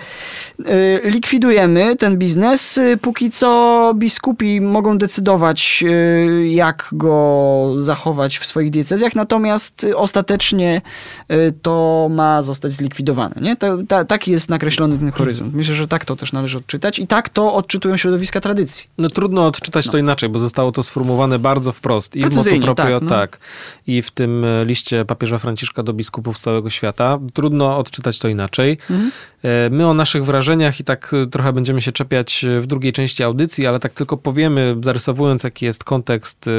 [0.66, 8.46] e, likwidujemy ten biznes, e, póki co biskupi mogą decydować e, jak go zachować w
[8.46, 10.82] swoich diecezjach, natomiast e, ostatecznie
[11.28, 13.56] e, to ma zostać zlikwidowane, nie?
[13.56, 15.54] To, ta, taki jest nakreślony ten horyzont.
[15.54, 18.88] Myślę, że tak to też należy odczytać i tak to odczytują środowiska tradycji.
[18.98, 22.16] No trudno odczytać to inaczej, bo zostało to sformułowane bardzo wprost.
[22.16, 23.10] I w Precyzyjnie, proprio, tak, no.
[23.10, 23.40] tak.
[23.88, 27.20] I w tym e, liście papieża Franciszka do biskupów z całego świata.
[27.34, 28.78] Trudno odczytać to inaczej.
[28.90, 29.12] Mhm.
[29.44, 33.24] E, My o naszych wrażeniach i tak e, trochę będziemy się czepiać w drugiej części
[33.24, 36.50] audycji, ale tak tylko powiemy, zarysowując jaki jest kontekst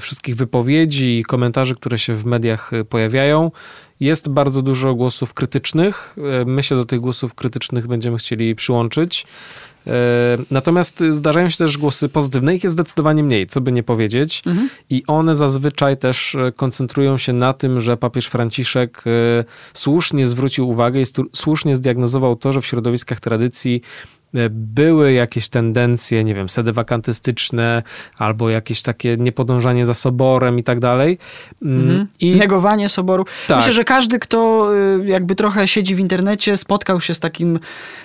[0.00, 3.50] wszystkich wypowiedzi i komentarzy, które się w mediach pojawiają.
[4.00, 6.16] Jest bardzo dużo głosów krytycznych.
[6.46, 9.26] My się do tych głosów krytycznych będziemy chcieli przyłączyć.
[9.86, 9.90] E,
[10.50, 14.42] Natomiast zdarzają się też głosy pozytywne, ich jest zdecydowanie mniej, co by nie powiedzieć.
[14.46, 14.68] Mhm.
[14.90, 19.44] I one zazwyczaj też e, koncentrują się na tym, że papież Franciszek e,
[19.74, 23.82] słusznie zwrócił uwagę i słusznie zdiagnozował to, że w środowiskach tradycji
[24.50, 27.82] były jakieś tendencje, nie wiem, sedy wakantystyczne
[28.18, 31.18] albo jakieś takie niepodążanie za soborem i tak dalej.
[31.62, 32.06] Mm, Mhm.
[32.20, 33.24] I Negowanie soboru.
[33.48, 33.56] Tak.
[33.56, 34.70] Myślę, że każdy, kto
[35.00, 37.58] y, jakby trochę siedzi w internecie, spotkał się z takim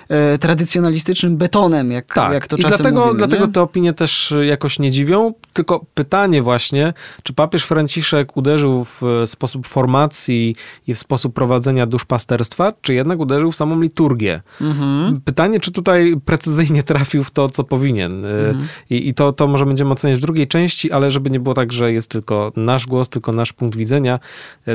[0.08, 3.18] e, tradycjonalistycznym betonem, jak, Tak, jak to i czasem dlatego, mówimy.
[3.18, 3.52] dlatego nie?
[3.52, 5.34] te opinie też jakoś nie dziwią.
[5.52, 11.86] Tylko pytanie właśnie, czy papież Franciszek uderzył w e, sposób formacji i w sposób prowadzenia
[11.86, 14.40] duszpasterstwa, czy jednak uderzył w samą liturgię?
[14.60, 15.20] Mhm.
[15.24, 18.24] Pytanie, czy tutaj precyzyjnie trafił w to, co powinien.
[18.24, 18.68] Mhm.
[18.90, 21.72] I, I, to, to może będziemy oceniać w drugiej części, ale żeby nie było tak,
[21.72, 24.20] że jest tylko nasz głos, tylko nasz punkt widzenia,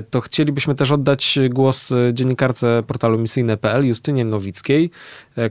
[0.10, 4.90] to chcielibyśmy też oddać głos dziennikarce portalu misyjne.pl, Justynie Nowickiej,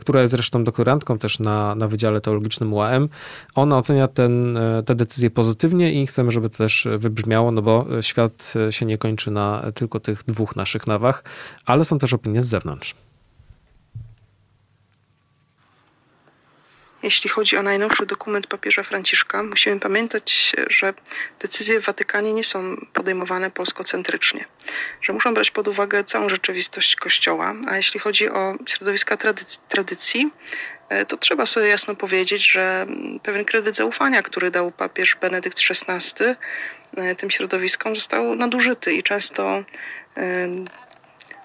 [0.00, 3.08] która jest zresztą doktorantką też na, na Wydziale Teologicznym UAM.
[3.54, 8.54] Ona ocenia ten, te decyzje pozytywnie i chcemy, żeby to też wybrzmiało, no bo świat
[8.70, 11.24] się nie kończy na tylko tych dwóch naszych nawach,
[11.66, 12.94] ale są też opinie z zewnątrz.
[17.04, 20.94] Jeśli chodzi o najnowszy dokument papieża Franciszka, musimy pamiętać, że
[21.40, 24.44] decyzje w Watykanie nie są podejmowane polskocentrycznie,
[25.02, 30.30] że muszą brać pod uwagę całą rzeczywistość Kościoła, a jeśli chodzi o środowiska tradycji, tradycji
[30.88, 32.86] e, to trzeba sobie jasno powiedzieć, że
[33.22, 36.24] pewien kredyt zaufania, który dał papież Benedykt XVI
[36.96, 39.64] e, tym środowiskom, został nadużyty i często
[40.16, 40.48] e,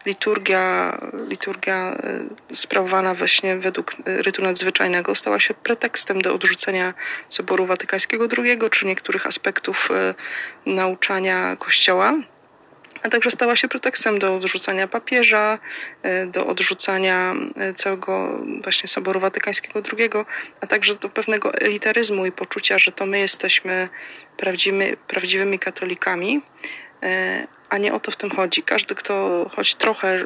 [0.10, 0.98] liturgia,
[1.30, 1.96] liturgia
[2.52, 6.94] e, sprawowana właśnie według e, rytu nadzwyczajnego stała się pretekstem do odrzucenia
[7.30, 10.14] Soboru Watykańskiego II czy niektórych aspektów e,
[10.66, 12.14] nauczania Kościoła.
[13.04, 15.60] A także stała się pretekstem do odrzucania papieża,
[16.28, 17.36] do odrzucania
[17.76, 20.10] całego właśnie Soboru Watykańskiego II,
[20.62, 23.90] a także do pewnego elitaryzmu i poczucia, że to my jesteśmy
[24.38, 26.42] prawdziwymi, prawdziwymi katolikami
[27.70, 28.64] a nie o to w tym chodzi.
[28.64, 30.26] Każdy, kto choć trochę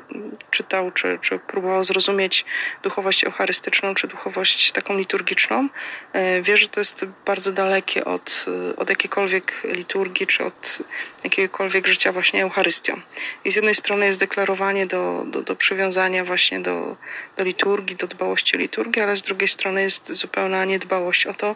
[0.51, 2.45] czytał, czy, czy próbował zrozumieć
[2.83, 5.69] duchowość eucharystyczną, czy duchowość taką liturgiczną,
[6.13, 8.45] e, wie, że to jest bardzo dalekie od,
[8.77, 10.79] od jakiejkolwiek liturgii, czy od
[11.23, 13.01] jakiegokolwiek życia właśnie Eucharystią.
[13.45, 16.97] I z jednej strony jest deklarowanie do, do, do przywiązania właśnie do,
[17.37, 21.55] do liturgii, do dbałości o liturgię, ale z drugiej strony jest zupełna niedbałość o to,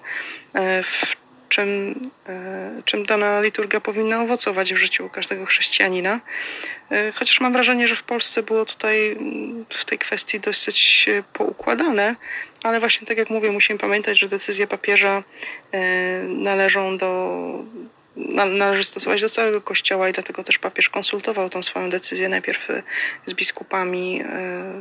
[0.53, 1.95] e, w czym,
[2.29, 6.19] e, czym dana liturgia powinna owocować w życiu każdego chrześcijanina.
[6.91, 9.17] E, chociaż mam wrażenie, że w Polsce było tutaj
[9.69, 12.15] w tej kwestii dosyć e, poukładane,
[12.63, 15.23] ale właśnie tak jak mówię, musimy pamiętać, że decyzje papieża
[16.27, 17.41] należą do,
[18.45, 22.67] należy stosować do całego Kościoła i dlatego też papież konsultował tą swoją decyzję najpierw
[23.25, 24.23] z biskupami,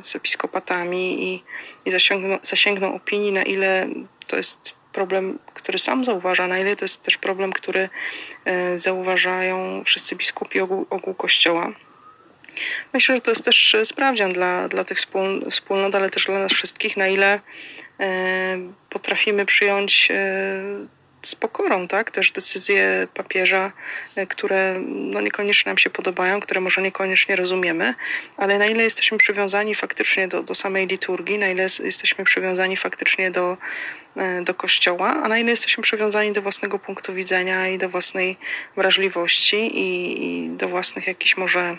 [0.03, 1.43] z episkopatami i,
[1.85, 3.89] i zasięgnął, zasięgnął opinii, na ile
[4.27, 7.89] to jest problem, który sam zauważa, na ile to jest też problem, który
[8.45, 11.73] e, zauważają wszyscy biskupi ogół, ogół Kościoła.
[12.93, 14.99] Myślę, że to jest też sprawdzian dla, dla tych
[15.51, 17.41] wspólnot, ale też dla nas wszystkich, na ile
[18.01, 18.59] e,
[18.91, 22.11] potrafimy przyjąć e, z pokorą, tak?
[22.11, 23.73] Też decyzje papieża,
[24.17, 27.95] e, które no niekoniecznie nam się podobają, które może niekoniecznie rozumiemy,
[28.37, 33.31] ale na ile jesteśmy przywiązani faktycznie do, do samej liturgii, na ile jesteśmy przywiązani faktycznie
[33.31, 33.57] do, e,
[34.43, 38.37] do kościoła, a na ile jesteśmy przywiązani do własnego punktu widzenia i do własnej
[38.77, 41.77] wrażliwości i, i do własnych jakichś może,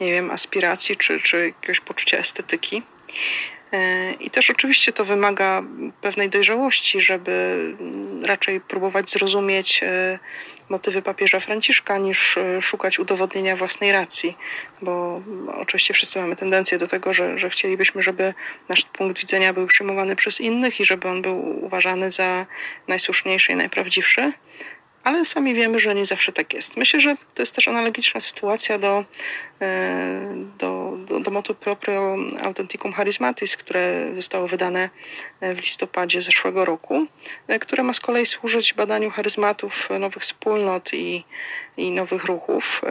[0.00, 2.82] nie wiem, aspiracji czy, czy jakiegoś poczucia estetyki.
[3.72, 5.62] E, I też oczywiście to wymaga
[6.00, 7.64] pewnej dojrzałości, żeby
[8.22, 10.18] raczej próbować zrozumieć e,
[10.68, 14.36] motywy papieża Franciszka, niż e, szukać udowodnienia własnej racji,
[14.82, 15.22] bo
[15.54, 18.34] oczywiście wszyscy mamy tendencję do tego, że, że chcielibyśmy, żeby
[18.68, 22.46] nasz punkt widzenia był przyjmowany przez innych i żeby on był uważany za
[22.88, 24.32] najsłuszniejszy i najprawdziwszy
[25.08, 26.76] ale sami wiemy, że nie zawsze tak jest.
[26.76, 29.04] Myślę, że to jest też analogiczna sytuacja do,
[29.60, 34.90] e, do, do, do motu proprio Authenticum Charismatis, które zostało wydane
[35.40, 37.06] e, w listopadzie zeszłego roku,
[37.48, 41.24] e, które ma z kolei służyć badaniu charyzmatów nowych wspólnot i,
[41.76, 42.82] i nowych ruchów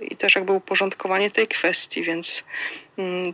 [0.00, 2.44] i też jakby uporządkowanie tej kwestii, więc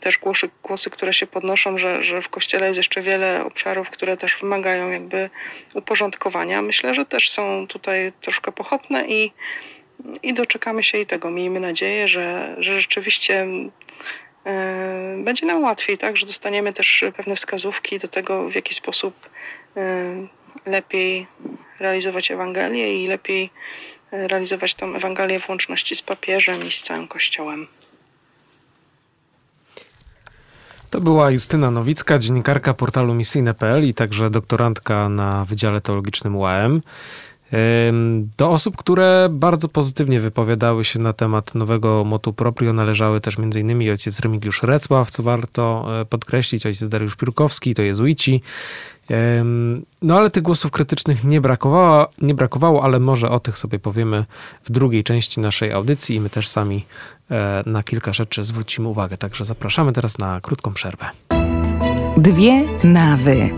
[0.01, 4.17] też głosy, głosy, które się podnoszą, że, że w kościele jest jeszcze wiele obszarów, które
[4.17, 5.31] też wymagają jakby
[5.75, 6.63] uporządkowania.
[6.63, 9.33] Myślę, że też są tutaj troszkę pochopne i,
[10.23, 11.31] i doczekamy się i tego.
[11.31, 13.47] Miejmy nadzieję, że, że rzeczywiście
[14.47, 19.31] e, będzie nam łatwiej, tak, że dostaniemy też pewne wskazówki do tego, w jaki sposób
[19.77, 20.27] e,
[20.67, 21.27] lepiej
[21.79, 23.51] realizować Ewangelię i lepiej
[24.13, 27.67] e, realizować tą Ewangelię w łączności z papieżem i z całym Kościołem.
[30.91, 36.81] To była Justyna Nowicka, dziennikarka portalu misyjne.pl i także doktorantka na Wydziale Teologicznym UAM.
[38.39, 43.91] Do osób, które bardzo pozytywnie wypowiadały się na temat nowego motu proprio należały też m.in.
[43.91, 48.43] ojciec Remigiusz Recław, co warto e, podkreślić, ojciec Dariusz Piórkowski, to jezuici.
[50.03, 54.25] No ale tych głosów krytycznych nie brakowało, nie brakowało, ale może o tych sobie powiemy
[54.65, 56.87] w drugiej części naszej audycji i my też sami
[57.31, 59.17] e, na kilka rzeczy zwrócimy uwagę.
[59.17, 61.07] Także zapraszamy teraz na krótką przerwę.
[62.17, 63.51] Dwie nawy.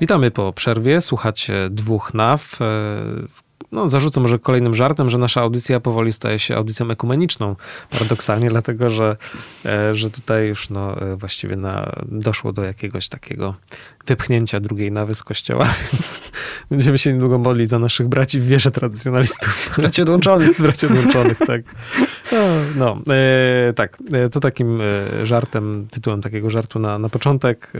[0.00, 1.00] Witamy po przerwie.
[1.00, 2.58] Słuchacie dwóch naw.
[3.72, 7.56] No, zarzucę może kolejnym żartem, że nasza audycja powoli staje się audycją ekumeniczną.
[7.90, 9.16] Paradoksalnie, dlatego że,
[9.64, 13.54] e, że tutaj już no, e, właściwie na, doszło do jakiegoś takiego
[14.06, 16.18] wypchnięcia drugiej nawy z kościoła, więc
[16.70, 19.74] będziemy się niedługo modlić za naszych braci w wierze tradycjonalistów.
[19.78, 20.60] Braci odłączonych.
[20.62, 21.62] braci odłączonych, tak.
[22.32, 22.38] No,
[22.76, 27.72] no e, tak, e, to takim e, żartem, tytułem takiego żartu na, na początek.
[27.74, 27.78] E,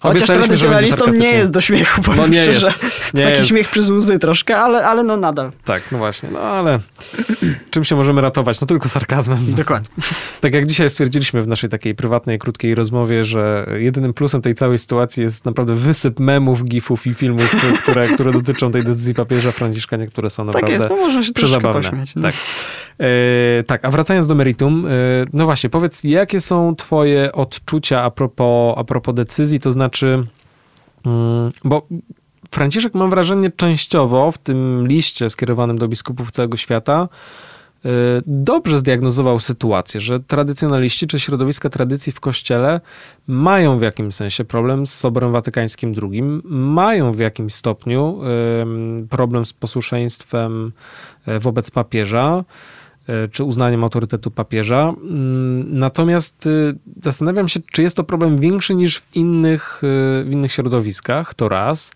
[0.00, 2.66] Chociaż tradycjonalistom nie jest do śmiechu, powiem no, nie szczerze.
[2.66, 3.48] Jest, nie Taki jest.
[3.48, 5.52] śmiech przez łzy troszkę, ale, ale no nadal.
[5.64, 6.78] Tak, no właśnie, no ale
[7.70, 8.60] czym się możemy ratować?
[8.60, 9.54] No tylko sarkazmem.
[9.54, 9.88] Dokładnie.
[10.40, 14.78] Tak jak dzisiaj stwierdziliśmy w naszej takiej prywatnej, krótkiej rozmowie, że jedynym plusem tej całej
[14.78, 19.96] sytuacji jest naprawdę wysyp memów, gifów i filmów, które, które dotyczą tej decyzji papieża Franciszka,
[19.96, 21.82] niektóre są naprawdę tak jest, no można się przezabawne.
[21.82, 22.22] Pośmiać, no.
[22.22, 22.34] Tak.
[23.00, 23.06] E,
[23.66, 24.90] tak, a wracając do meritum, e,
[25.32, 30.26] no właśnie, powiedz, jakie są twoje odczucia a propos, a propos decyzji, to znaczy,
[31.06, 31.86] mm, bo
[32.50, 37.08] Franciszek, mam wrażenie, częściowo w tym liście skierowanym do biskupów całego świata
[38.26, 42.80] dobrze zdiagnozował sytuację, że tradycjonaliści czy środowiska tradycji w kościele
[43.26, 48.20] mają w jakimś sensie problem z Soborem Watykańskim II, mają w jakimś stopniu
[49.10, 50.72] problem z posłuszeństwem
[51.28, 52.44] y, wobec papieża.
[53.08, 54.88] E, czy uznaniem autorytetu papieża.
[54.88, 60.28] Mm, natomiast y, zastanawiam się, czy jest to problem większy niż w innych, y, w
[60.30, 61.92] innych środowiskach, to raz.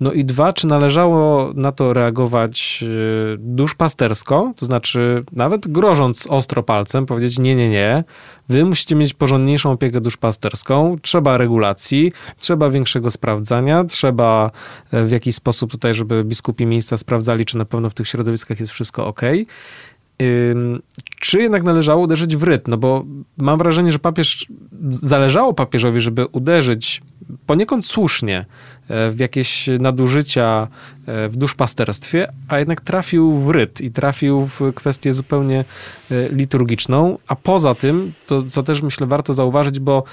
[0.00, 6.62] No i dwa, czy należało na to reagować y, duszpastersko, to znaczy nawet grożąc ostro
[6.62, 8.04] palcem, powiedzieć nie, nie, nie,
[8.48, 14.50] wy musicie mieć porządniejszą opiekę duszpasterską, trzeba regulacji, trzeba większego sprawdzania, trzeba
[14.92, 18.60] e, w jakiś sposób tutaj, żeby biskupi miejsca sprawdzali, czy na pewno w tych środowiskach
[18.60, 19.20] jest wszystko ok
[21.20, 22.70] czy jednak należało uderzyć w rytm?
[22.70, 23.04] No bo
[23.36, 24.46] mam wrażenie, że papież,
[24.90, 27.02] zależało papieżowi, żeby uderzyć
[27.46, 28.46] poniekąd słusznie
[28.88, 30.68] e, w jakieś nadużycia
[31.06, 35.64] e, w duszpasterstwie, a jednak trafił w ryt i trafił w kwestię zupełnie
[36.10, 37.18] e, liturgiczną.
[37.28, 40.04] A poza tym, to co też myślę warto zauważyć, bo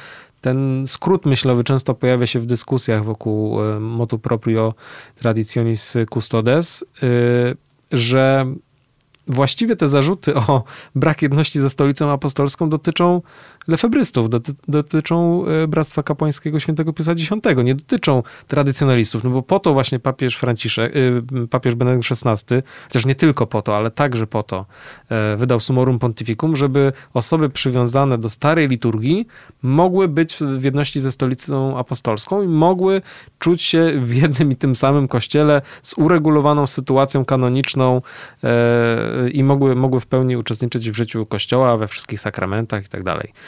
[0.41, 4.73] ten skrót myślowy często pojawia się w dyskusjach wokół motu proprio
[5.15, 6.85] traditionis custodes,
[7.91, 8.45] że
[9.27, 10.63] właściwie te zarzuty o
[10.95, 13.21] brak jedności ze stolicą apostolską dotyczą
[13.67, 17.29] lefebrystów, doty, dotyczą e, Bractwa Kapłańskiego Świętego Piusa X,
[17.63, 22.55] nie dotyczą tradycjonalistów, no bo po to właśnie papież Franciszek, e, papież Benedykt XVI,
[22.87, 24.65] chociaż nie tylko po to, ale także po to
[25.09, 29.27] e, wydał Sumorum Pontificum, żeby osoby przywiązane do starej liturgii
[29.61, 33.01] mogły być w jedności ze stolicą apostolską i mogły
[33.39, 38.01] czuć się w jednym i tym samym kościele z uregulowaną sytuacją kanoniczną
[39.33, 43.33] i mogły, mogły w pełni uczestniczyć w życiu kościoła, we wszystkich sakramentach i tak dalej.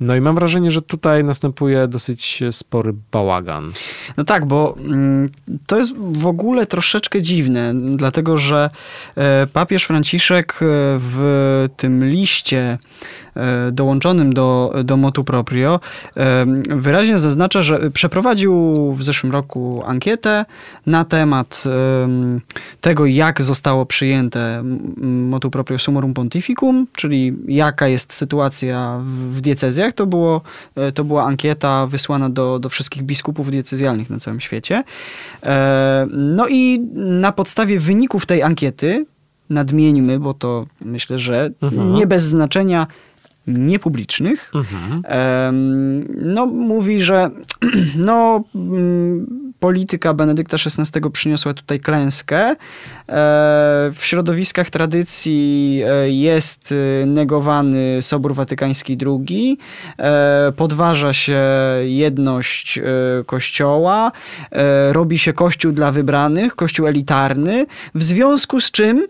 [0.00, 3.72] No i mam wrażenie, że tutaj następuje dosyć spory bałagan.
[4.16, 5.30] No tak, bo mm,
[5.66, 8.70] to jest w ogóle troszeczkę dziwne, dlatego że
[9.16, 10.56] e, papież Franciszek e,
[11.00, 12.78] w tym liście
[13.36, 15.80] e, dołączonym do, do motu proprio
[16.68, 20.44] wyraźnie zaznacza, że przeprowadził w zeszłym roku ankietę
[20.86, 21.64] na temat
[22.80, 24.62] tego, jak zostało przyjęte
[25.02, 30.40] motu proprio sumorum pontificum, czyli jaka jest sytuacja w diecezjach to, było,
[30.74, 34.82] e, to była ankieta wysłana do, do wszystkich biskupów diecezjalnych na całym świecie.
[35.42, 39.06] E, no i na podstawie wyników tej ankiety,
[39.50, 41.92] nadmieńmy, bo to myślę, że mhm.
[41.92, 42.86] nie bez znaczenia,
[43.46, 45.02] niepublicznych, mhm.
[46.22, 47.30] no mówi, że
[47.96, 52.36] no mm, polityka Benedykta XVI przyniosła tutaj klęskę.
[52.38, 52.56] E,
[53.94, 59.58] w środowiskach tradycji e, jest e, negowany Sobór Watykański II,
[60.56, 61.40] podważa się
[61.84, 62.80] jedność
[63.26, 64.12] Kościoła,
[64.92, 69.06] robi się Kościół dla wybranych, Kościół elitarny, w związku z czym,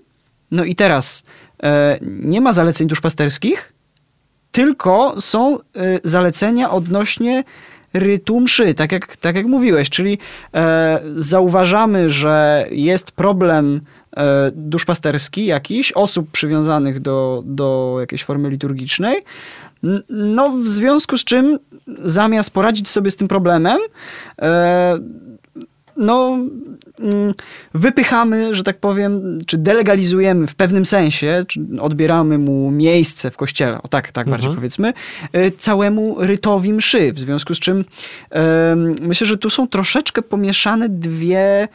[0.51, 1.25] no i teraz,
[2.03, 3.73] nie ma zaleceń duszpasterskich,
[4.53, 5.59] tylko są
[6.05, 7.45] zalecenia odnośnie
[7.99, 10.19] rytu mszy, tak jak, tak jak mówiłeś, czyli
[10.55, 13.81] e, zauważamy, że jest problem
[14.17, 19.23] e, duszpasterski jakiś, osób przywiązanych do, do jakiejś formy liturgicznej,
[20.09, 21.59] no, w związku z czym
[21.99, 23.79] zamiast poradzić sobie z tym problemem,
[24.43, 24.99] e,
[25.97, 26.39] no,
[27.01, 27.35] mm,
[27.75, 33.83] wypychamy, że tak powiem, czy delegalizujemy w pewnym sensie, czy odbieramy mu miejsce w kościele,
[33.83, 34.31] o tak, tak mhm.
[34.31, 34.93] bardziej powiedzmy,
[35.33, 37.13] e, całemu rytowi mszy.
[37.13, 37.85] W związku z czym
[39.01, 41.69] myślę, że tu są troszeczkę pomieszane dwie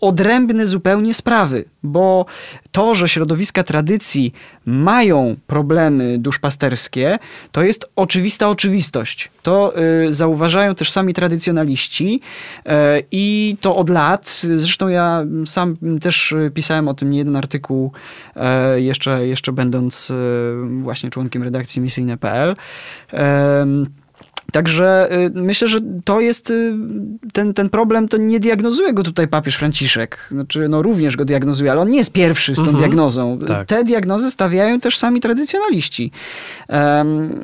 [0.00, 2.26] odrębne zupełnie sprawy, bo
[2.72, 4.32] to, że środowiska tradycji
[4.66, 7.18] mają problemy duszpasterskie,
[7.52, 9.30] to jest oczywista oczywistość.
[9.42, 9.74] To
[10.06, 12.20] y, zauważają też sami tradycjonaliści
[12.66, 12.70] y,
[13.10, 14.42] i to od lat.
[14.56, 17.92] Zresztą ja sam też pisałem o tym nie jeden artykuł,
[18.76, 20.14] y, jeszcze, jeszcze będąc y,
[20.80, 22.54] właśnie członkiem redakcji misyjne.pl.
[24.52, 26.74] Także y, myślę, że to jest y,
[27.32, 30.28] ten, ten problem, to nie diagnozuje go tutaj papież Franciszek.
[30.30, 32.78] Znaczy, no również go diagnozuje, ale on nie jest pierwszy z tą mhm.
[32.78, 33.38] diagnozą.
[33.38, 33.66] Tak.
[33.66, 36.12] Te diagnozy stawiają też sami tradycjonaliści.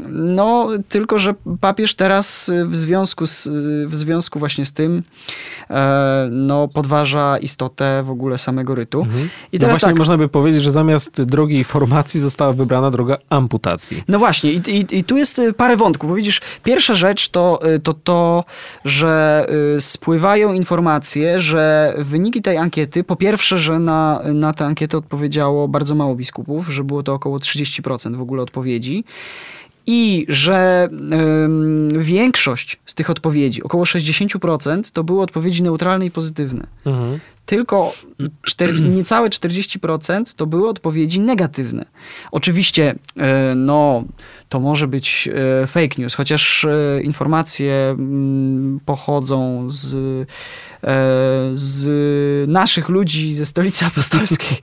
[0.09, 3.49] No, tylko, że papież teraz w związku, z,
[3.87, 5.03] w związku właśnie z tym
[5.71, 9.03] e, no, podważa istotę w ogóle samego rytu.
[9.03, 9.25] Mhm.
[9.25, 12.91] I no teraz no właśnie tak, można by powiedzieć, że zamiast drogi formacji została wybrana
[12.91, 14.05] droga amputacji.
[14.09, 17.61] No właśnie i, i, i tu jest parę wątków, bo widzisz, pierwsza Pierwsza rzecz to,
[17.75, 18.45] y, to to,
[18.85, 19.47] że
[19.77, 25.69] y, spływają informacje, że wyniki tej ankiety, po pierwsze, że na, na tę ankietę odpowiedziało
[25.69, 29.05] bardzo mało biskupów, że było to około 30% w ogóle odpowiedzi
[29.87, 30.89] i że
[31.99, 36.67] większość z tych odpowiedzi, około 60%, to były odpowiedzi neutralne i pozytywne.
[36.87, 37.21] Mhm.
[37.47, 37.95] Tylko
[38.43, 41.85] 4, niecałe 40% to były odpowiedzi negatywne.
[42.33, 44.05] Oczywiście, y, no
[44.55, 45.29] to może być
[45.63, 50.27] e, fake news, chociaż e, informacje mm, pochodzą z, e,
[51.55, 54.59] z naszych ludzi ze stolicy apostolskiej,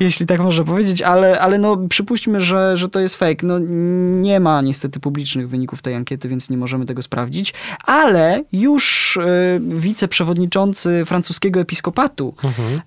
[0.00, 3.46] jeśli tak można powiedzieć, ale, ale no przypuśćmy, że, że to jest fake.
[3.46, 3.58] No,
[4.20, 7.54] nie ma niestety publicznych wyników tej ankiety, więc nie możemy tego sprawdzić,
[7.84, 9.18] ale już
[9.60, 12.09] wiceprzewodniczący francuskiego episkopatu,
[12.44, 12.80] mhm.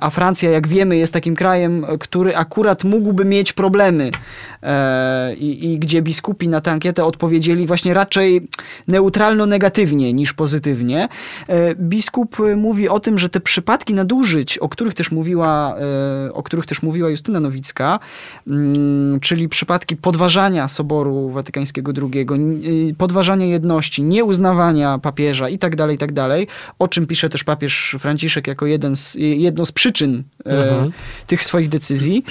[0.00, 4.10] a Francja, jak wiemy, jest takim krajem, który akurat mógłby mieć problemy
[5.36, 8.48] i, i gdzie biskupi na tę ankietę odpowiedzieli właśnie raczej
[8.88, 11.08] neutralno-negatywnie niż pozytywnie.
[11.48, 15.76] E, biskup mówi o tym, że te przypadki nadużyć, o których też mówiła,
[16.26, 18.00] e, o których też mówiła Justyna Nowicka,
[18.46, 22.26] mm, czyli przypadki podważania Soboru Watykańskiego II,
[22.90, 26.46] y, podważania jedności, nieuznawania papieża i tak dalej, i tak dalej,
[26.78, 30.92] o czym pisze też papież Franciszek jako jeden z, jedno z przyczyn e, mhm.
[31.26, 32.24] tych swoich decyzji,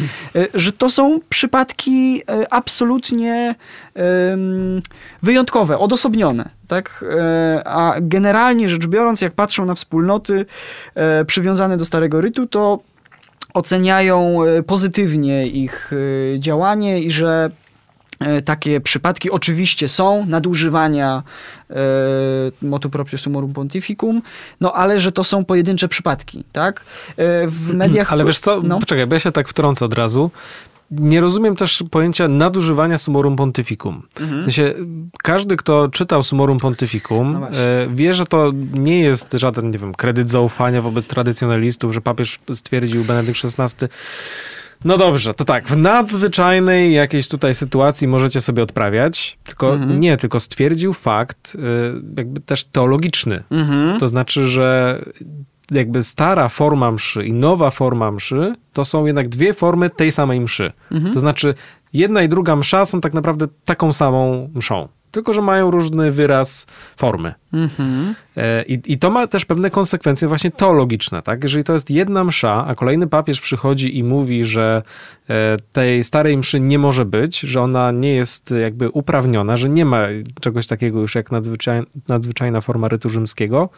[0.53, 3.55] że to są przypadki absolutnie
[5.21, 6.49] wyjątkowe, odosobnione.
[6.67, 7.05] Tak?
[7.19, 10.45] E, a generalnie rzecz biorąc, jak patrzą na wspólnoty
[10.95, 12.79] e, przywiązane do Starego Rytu, to
[13.53, 15.91] oceniają e, pozytywnie ich
[16.39, 17.51] działanie i że
[18.45, 21.23] takie przypadki oczywiście są nadużywania
[21.69, 21.75] e,
[22.61, 24.21] motu proprio sumorum pontificum,
[24.61, 26.79] no ale że to są pojedyncze przypadki, tak?
[27.17, 28.11] E, w mediach...
[28.11, 28.79] Ale wiesz co, no.
[28.79, 30.31] poczekaj, bo ja się tak wtrącę od razu
[30.91, 34.03] nie rozumiem też pojęcia nadużywania sumorum pontificum.
[34.19, 34.41] Mhm.
[34.41, 34.73] W sensie,
[35.23, 39.93] każdy, kto czytał sumorum pontificum, no e, wie, że to nie jest żaden, nie wiem,
[39.93, 43.87] kredyt zaufania wobec tradycjonalistów, że papież stwierdził Benedykt XVI.
[44.85, 49.99] No dobrze, to tak, w nadzwyczajnej jakiejś tutaj sytuacji możecie sobie odprawiać, tylko mhm.
[49.99, 51.59] nie, tylko stwierdził fakt, e,
[52.17, 53.43] jakby też teologiczny.
[53.51, 53.99] Mhm.
[53.99, 54.99] To znaczy, że
[55.71, 60.39] jakby stara forma mszy i nowa forma mszy to są jednak dwie formy tej samej
[60.39, 60.71] mszy.
[60.91, 61.13] Mhm.
[61.13, 61.53] To znaczy
[61.93, 64.87] jedna i druga msza są tak naprawdę taką samą mszą.
[65.13, 67.33] Tylko, że mają różny wyraz formy.
[67.53, 68.15] Mhm.
[68.37, 71.43] E, I, I to ma też pewne konsekwencje właśnie teologiczne, tak?
[71.43, 74.81] Jeżeli to jest jedna msza, a kolejny papież przychodzi i mówi, że
[75.29, 79.85] e, tej starej mszy nie może być, że ona nie jest jakby uprawniona, że nie
[79.85, 80.01] ma
[80.41, 83.69] czegoś takiego już jak nadzwyczaj, nadzwyczajna forma rytu rzymskiego,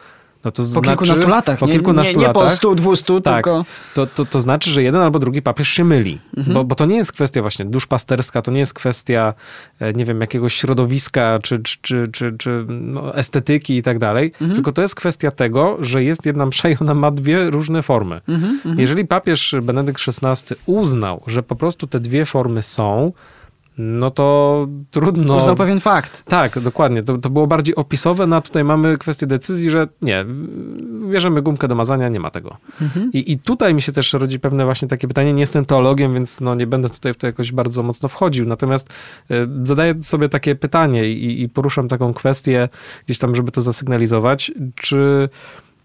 [0.44, 1.58] no to po znaczy, kilkunastu latach.
[1.58, 3.64] Po kilkunastu nie, nie, nie po stu, dwustu, tak, tylko...
[3.94, 6.18] To, to, to znaczy, że jeden albo drugi papież się myli.
[6.36, 6.54] Mhm.
[6.54, 9.34] Bo, bo to nie jest kwestia właśnie duszpasterska, to nie jest kwestia,
[9.80, 14.32] e, nie wiem, jakiegoś środowiska, czy, czy, czy, czy, czy no, estetyki i tak dalej,
[14.32, 14.54] mhm.
[14.54, 18.20] tylko to jest kwestia tego, że jest jedna msza i ona ma dwie różne formy.
[18.28, 18.80] Mhm, mhm.
[18.80, 23.12] Jeżeli papież Benedykt XVI uznał, że po prostu te dwie formy są,
[23.78, 25.36] no to trudno.
[25.36, 26.22] Uznał pewien fakt.
[26.22, 27.02] Tak, dokładnie.
[27.02, 30.24] To, to było bardziej opisowe, no a tutaj mamy kwestię decyzji, że nie,
[31.10, 32.56] bierzemy gumkę do mazania, nie ma tego.
[32.82, 33.12] Mhm.
[33.12, 36.40] I, I tutaj mi się też rodzi pewne właśnie takie pytanie, nie jestem teologiem, więc
[36.40, 38.88] no nie będę tutaj w to jakoś bardzo mocno wchodził, natomiast
[39.30, 42.68] y, zadaję sobie takie pytanie i, i poruszam taką kwestię
[43.06, 45.28] gdzieś tam, żeby to zasygnalizować, czy...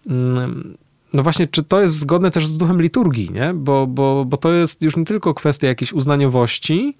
[0.06, 0.76] Mm,
[1.12, 3.54] no właśnie, czy to jest zgodne też z duchem liturgii, nie?
[3.54, 6.96] Bo, bo, bo to jest już nie tylko kwestia jakiejś uznaniowości,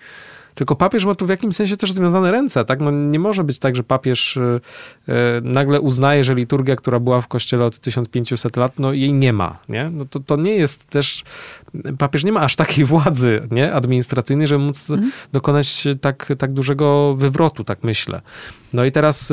[0.55, 2.81] tylko papież ma tu w jakimś sensie też związane ręce, tak?
[2.81, 4.61] No nie może być tak, że papież y,
[5.09, 9.33] y, nagle uznaje, że liturgia, która była w kościele od 1500 lat, no jej nie
[9.33, 9.91] ma, nie?
[9.93, 11.25] No to, to nie jest też,
[11.99, 13.73] papież nie ma aż takiej władzy, nie?
[13.73, 15.13] Administracyjnej, żeby móc mhm.
[15.33, 18.21] dokonać tak, tak dużego wywrotu, tak myślę.
[18.73, 19.33] No i teraz...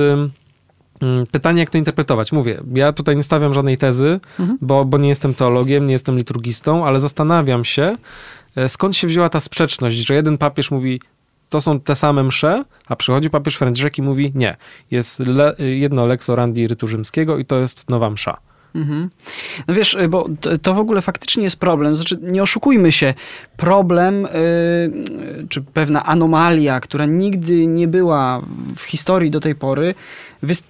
[1.02, 2.32] Mm, pytanie, jak to interpretować?
[2.32, 4.58] Mówię, ja tutaj nie stawiam żadnej tezy, mhm.
[4.62, 7.98] bo, bo nie jestem teologiem, nie jestem liturgistą, ale zastanawiam się,
[8.68, 11.02] skąd się wzięła ta sprzeczność, że jeden papież mówi,
[11.50, 14.58] to są te same msze, a przychodzi papież Franciszek i mówi, nie,
[14.92, 18.38] jest le, jedno lex orandi rytu rzymskiego i to jest nowa msza.
[18.76, 19.10] Mhm.
[19.68, 20.30] No wiesz, bo
[20.62, 21.96] to, w ogóle faktycznie jest problem.
[21.96, 23.14] Znaczy, nie oszukujmy się.
[23.58, 28.42] Problem, yy, czy pewna anomalia, która nigdy nie była
[28.76, 29.96] w historii do tej pory,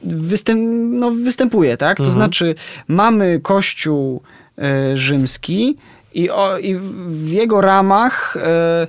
[0.04, 0.62] występ,
[0.94, 1.98] no, występuje, tak?
[1.98, 2.14] To mhm.
[2.14, 2.56] znaczy,
[2.88, 4.22] mamy Kościół
[4.58, 5.78] yy, rzymski
[6.14, 8.88] i, o, i w jego ramach yy,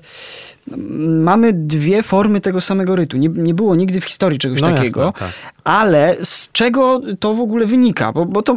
[1.23, 3.17] mamy dwie formy tego samego rytu.
[3.17, 5.05] Nie, nie było nigdy w historii czegoś no takiego.
[5.05, 5.31] Jasne, tak.
[5.65, 8.13] Ale z czego to w ogóle wynika?
[8.13, 8.57] Bo, bo to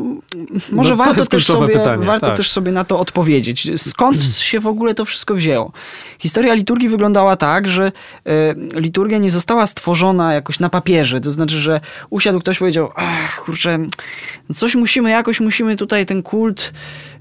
[0.71, 2.37] może no, warto, to też sobie, pytanie, warto tak.
[2.37, 3.81] też sobie na to odpowiedzieć.
[3.81, 5.71] Skąd się w ogóle to wszystko wzięło?
[6.19, 8.31] Historia liturgii wyglądała tak, że y,
[8.79, 11.21] liturgia nie została stworzona jakoś na papierze.
[11.21, 13.79] To znaczy, że usiadł ktoś powiedział, ach kurczę,
[14.53, 16.73] coś musimy, jakoś musimy tutaj ten kult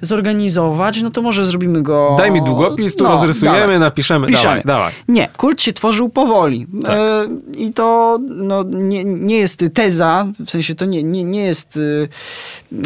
[0.03, 2.15] zorganizować, no to może zrobimy go...
[2.19, 3.79] Daj mi długopis, tu no, rozrysujemy, dawaj.
[3.79, 4.27] napiszemy.
[4.27, 4.49] Piszemy.
[4.49, 4.82] Dawaj, dawaj.
[5.09, 6.67] Nie, kult się tworzył powoli.
[6.83, 6.91] Tak.
[6.91, 7.27] E,
[7.57, 12.09] I to no, nie, nie jest teza, w sensie to nie, nie, nie jest y,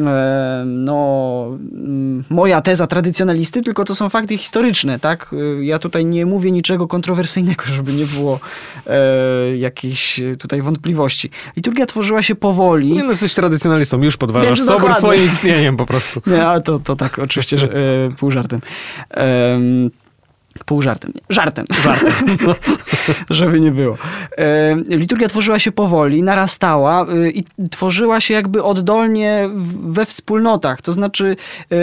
[0.07, 5.31] e, no, mm, moja teza tradycjonalisty, tylko to są fakty historyczne, tak?
[5.33, 8.41] Y, ja tutaj nie mówię niczego kontrowersyjnego, żeby nie było
[8.87, 11.31] e, jakiejś tutaj wątpliwości.
[11.57, 12.93] Liturgia tworzyła się powoli.
[12.93, 15.01] Nie no, jesteś tradycjonalistą, już podważasz sobor dokładnie.
[15.01, 16.21] swoim istnieniem po prostu.
[16.31, 17.69] Nie, ale to, to tak, oczywiście, że,
[18.19, 18.61] pół żartem.
[20.65, 21.13] Pół żartem.
[21.15, 21.65] Nie, żartem.
[21.83, 22.13] Żartem.
[23.31, 23.99] Żeby nie było.
[24.39, 29.49] E, liturgia tworzyła się powoli, narastała e, i tworzyła się jakby oddolnie
[29.83, 30.83] we wspólnotach.
[30.83, 31.37] To znaczy
[31.73, 31.77] e,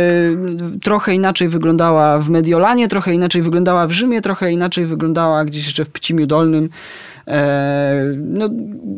[0.81, 5.85] trochę inaczej wyglądała w Mediolanie, trochę inaczej wyglądała w Rzymie, trochę inaczej wyglądała gdzieś jeszcze
[5.85, 6.69] w Pcimiu Dolnym.
[8.17, 8.49] No,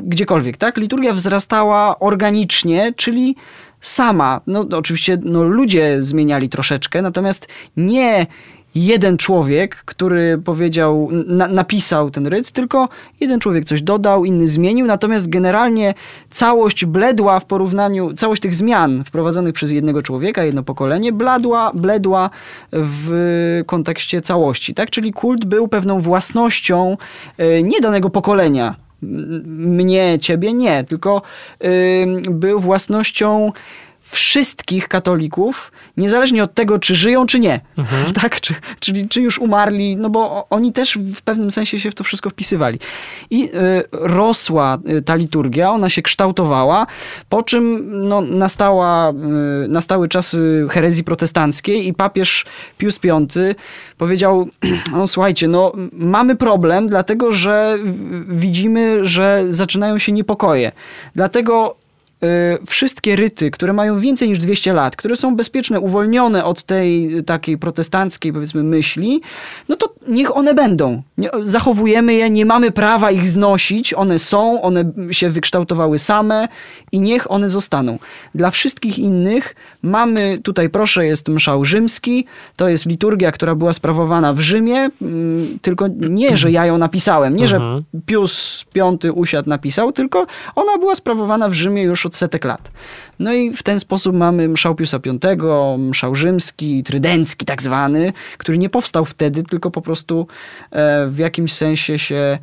[0.03, 0.77] gdziekolwiek, tak?
[0.77, 3.35] Liturgia wzrastała organicznie, czyli
[3.81, 4.41] sama.
[4.47, 7.47] No, oczywiście no, ludzie zmieniali troszeczkę, natomiast
[7.77, 8.27] nie
[8.75, 14.85] jeden człowiek, który powiedział, na, napisał ten ryt, tylko jeden człowiek coś dodał, inny zmienił,
[14.85, 15.93] natomiast generalnie
[16.29, 22.29] całość bledła w porównaniu, całość tych zmian wprowadzonych przez jednego człowieka, jedno pokolenie, bladła, bledła
[22.71, 24.89] w kontekście całości, tak?
[24.89, 26.97] Czyli kult był pewną własnością
[27.37, 31.21] e, nie danego pokolenia, mnie, ciebie nie, tylko
[32.29, 33.51] był własnością
[34.05, 37.59] wszystkich katolików, niezależnie od tego, czy żyją, czy nie.
[37.77, 38.13] Mhm.
[38.21, 38.41] Tak?
[38.41, 42.03] Czy, czyli czy już umarli, no bo oni też w pewnym sensie się w to
[42.03, 42.79] wszystko wpisywali.
[43.29, 43.49] I y,
[43.91, 46.87] rosła y, ta liturgia, ona się kształtowała,
[47.29, 52.45] po czym no, nastała, y, nastały czasy herezji protestanckiej i papież
[52.77, 53.55] Pius V
[53.97, 54.47] powiedział,
[54.91, 57.77] no słuchajcie, no mamy problem, dlatego że
[58.27, 60.71] widzimy, że zaczynają się niepokoje.
[61.15, 61.84] Dlatego
[62.67, 67.57] wszystkie ryty, które mają więcej niż 200 lat, które są bezpieczne, uwolnione od tej takiej
[67.57, 69.21] protestanckiej, powiedzmy, myśli,
[69.69, 71.01] no to niech one będą.
[71.41, 76.47] Zachowujemy je, nie mamy prawa ich znosić, one są, one się wykształtowały same
[76.91, 77.99] i niech one zostaną.
[78.35, 84.33] Dla wszystkich innych mamy, tutaj proszę, jest mszał rzymski, to jest liturgia, która była sprawowana
[84.33, 87.83] w Rzymie, mm, tylko nie, że ja ją napisałem, nie, że mhm.
[88.05, 92.71] Pius V usiadł, napisał, tylko ona była sprawowana w Rzymie już od setek lat.
[93.19, 98.57] No i w ten sposób mamy mszał Piusa V, mszał rzymski, trydencki tak zwany, który
[98.57, 100.27] nie powstał wtedy, tylko po prostu
[100.71, 102.37] e, w jakimś sensie się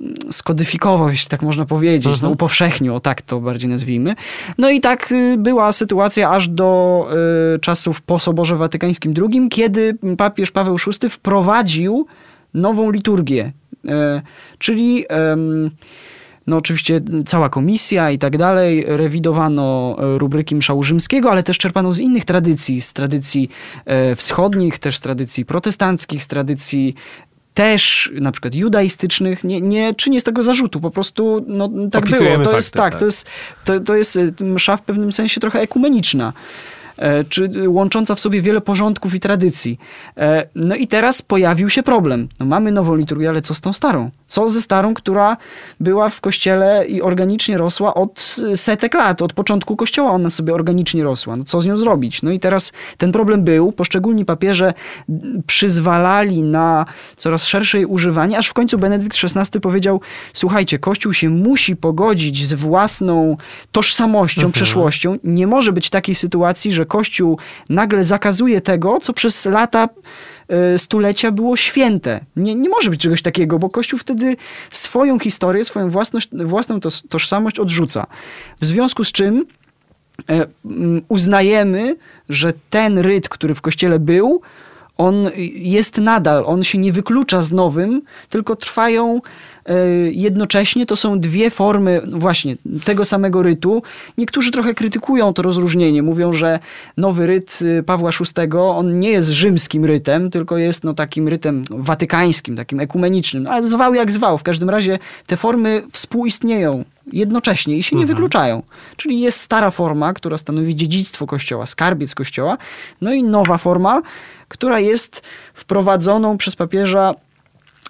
[0.00, 2.22] mm, skodyfikował, jeśli tak można powiedzieć, mhm.
[2.22, 4.14] no upowszechnił, o tak to bardziej nazwijmy.
[4.58, 7.08] No i tak y, była sytuacja aż do
[7.54, 12.06] y, czasów po Soborze Watykańskim II, kiedy papież Paweł VI wprowadził
[12.54, 13.52] nową liturgię,
[13.84, 13.88] y,
[14.58, 15.08] czyli y,
[16.48, 21.92] no oczywiście cała komisja i tak dalej, rewidowano e, rubryki mszału rzymskiego, ale też czerpano
[21.92, 23.50] z innych tradycji, z tradycji
[23.84, 26.94] e, wschodnich, też z tradycji protestanckich, z tradycji
[27.54, 32.38] też na przykład judaistycznych, nie, nie czynię z tego zarzutu, po prostu no, tak było.
[32.38, 33.26] To fakty, jest tak, tak, To, jest,
[33.64, 36.32] to, to jest e, msza w pewnym sensie trochę ekumeniczna.
[36.98, 39.78] E, czy łącząca w sobie wiele porządków i tradycji.
[40.16, 42.28] E, no i teraz pojawił się problem.
[42.40, 44.10] No mamy nową liturgię, ale co z tą starą?
[44.28, 45.36] Co ze starą, która
[45.80, 51.04] była w kościele i organicznie rosła od setek lat, od początku kościoła ona sobie organicznie
[51.04, 51.36] rosła.
[51.36, 52.22] No co z nią zrobić?
[52.22, 54.74] No i teraz ten problem był, poszczególni papieże
[55.46, 56.86] przyzwalali na
[57.16, 60.00] coraz szersze jej używanie, aż w końcu Benedykt XVI powiedział,
[60.32, 63.36] słuchajcie, Kościół się musi pogodzić z własną
[63.72, 64.52] tożsamością, mhm.
[64.52, 65.16] przeszłością.
[65.24, 67.38] Nie może być takiej sytuacji, że Kościół
[67.70, 69.88] nagle zakazuje tego, co przez lata
[70.48, 72.20] e, stulecia było święte.
[72.36, 74.36] Nie, nie może być czegoś takiego, bo Kościół wtedy
[74.70, 78.06] swoją historię, swoją własność, własną tożsamość odrzuca.
[78.60, 79.46] W związku z czym
[80.30, 80.46] e,
[81.08, 81.96] uznajemy,
[82.28, 84.42] że ten ryt, który w Kościele był,
[84.98, 89.20] on jest nadal, on się nie wyklucza z nowym, tylko trwają
[90.10, 90.86] jednocześnie.
[90.86, 93.82] To są dwie formy właśnie tego samego rytu.
[94.18, 96.02] Niektórzy trochę krytykują to rozróżnienie.
[96.02, 96.58] Mówią, że
[96.96, 101.64] nowy ryt y, Pawła VI, on nie jest rzymskim rytem, tylko jest no, takim rytem
[101.70, 103.46] watykańskim, takim ekumenicznym.
[103.46, 104.38] Ale zwał jak zwał.
[104.38, 108.16] W każdym razie te formy współistnieją jednocześnie i się nie mhm.
[108.16, 108.62] wykluczają.
[108.96, 112.58] Czyli jest stara forma, która stanowi dziedzictwo Kościoła, skarbiec Kościoła,
[113.00, 114.02] no i nowa forma,
[114.48, 115.22] która jest
[115.54, 117.14] wprowadzoną przez papieża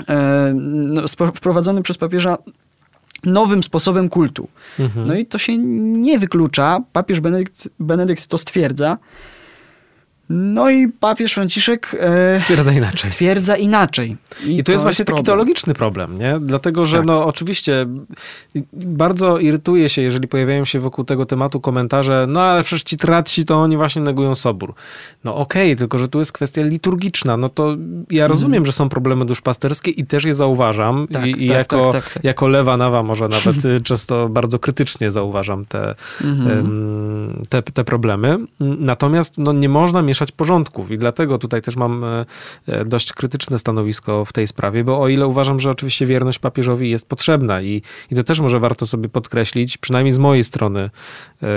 [0.09, 1.03] e, no,
[1.35, 2.39] wprowadzonym przez papieża
[3.25, 4.49] nowym sposobem kultu.
[4.79, 5.07] Mhm.
[5.07, 6.81] No i to się nie wyklucza.
[6.93, 8.99] Papież Benedykt, Benedykt to stwierdza.
[10.31, 13.11] No i papież Franciszek e, stwierdza inaczej.
[13.11, 14.17] Stwierdza inaczej.
[14.47, 16.39] I, I to, jest właśnie taki teologiczny problem, nie?
[16.41, 17.07] Dlatego, że tak.
[17.07, 17.87] no oczywiście
[18.73, 23.45] bardzo irytuje się, jeżeli pojawiają się wokół tego tematu komentarze, no ale przecież ci traci
[23.45, 24.75] to oni właśnie negują sobór.
[25.25, 27.37] No okej, okay, tylko że tu jest kwestia liturgiczna.
[27.37, 27.69] No to
[28.11, 28.31] ja mhm.
[28.31, 31.09] rozumiem, że są problemy duszpasterskie i też je zauważam.
[31.13, 32.25] Tak, I, i tak, jako, tak, tak, tak.
[32.25, 33.57] jako lewa nawa może nawet
[33.89, 37.43] często bardzo krytycznie zauważam te, mhm.
[37.49, 38.39] te, te problemy.
[38.61, 42.27] Natomiast no nie można mieszać mieszać porządków i dlatego tutaj też mam e,
[42.67, 46.91] e, dość krytyczne stanowisko w tej sprawie, bo o ile uważam, że oczywiście wierność papieżowi
[46.91, 50.91] jest potrzebna i, i to też może warto sobie podkreślić, przynajmniej z mojej strony
[51.43, 51.49] e,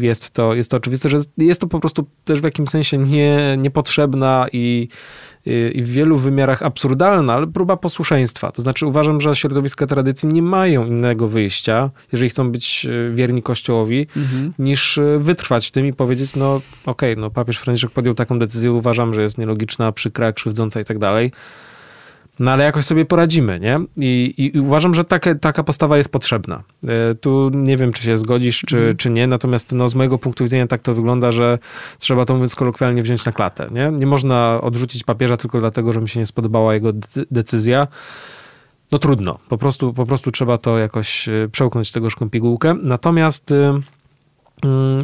[0.00, 3.56] jest to, jest to oczywiste, że jest to po prostu też w jakimś sensie nie,
[3.58, 4.88] niepotrzebna i
[5.46, 8.52] i w wielu wymiarach absurdalna, ale próba posłuszeństwa.
[8.52, 13.42] To znaczy uważam, że środowiska tradycji nie mają innego wyjścia, jeżeli chcą być e, wierni
[13.42, 14.52] Kościołowi, mhm.
[14.58, 16.54] niż e, wytrwać w tym i powiedzieć, no
[16.86, 20.84] okej, okay, no papież Franciszek podjął taką decyzję, uważam, że jest nielogiczna, przykra, krzywdząca i
[20.84, 21.32] tak dalej.
[22.40, 23.80] No ale jakoś sobie poradzimy, nie?
[23.96, 26.62] I, i uważam, że taka, taka postawa jest potrzebna.
[26.88, 28.96] E, tu nie wiem, czy się zgodzisz, czy, mm.
[28.96, 31.58] czy nie, natomiast no, z mojego punktu widzenia tak to wygląda, że
[31.98, 33.90] trzeba to mówiąc kolokwialnie wziąć na klatę, nie?
[33.98, 36.92] Nie można odrzucić papieża tylko dlatego, że mi się nie spodobała jego
[37.30, 37.86] decyzja.
[38.92, 42.74] No trudno, po prostu, po prostu trzeba to jakoś e, przełknąć tego szką pigułkę.
[42.82, 43.82] Natomiast Mm,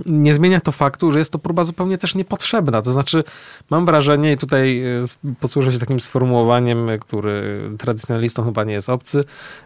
[0.07, 2.83] nie zmienia to faktu, że jest to próba zupełnie też niepotrzebna.
[2.83, 3.25] To znaczy,
[3.71, 5.05] mam wrażenie, i tutaj e,
[5.41, 9.25] posłużę się takim sformułowaniem, który tradycjonalistom chyba nie jest obcy,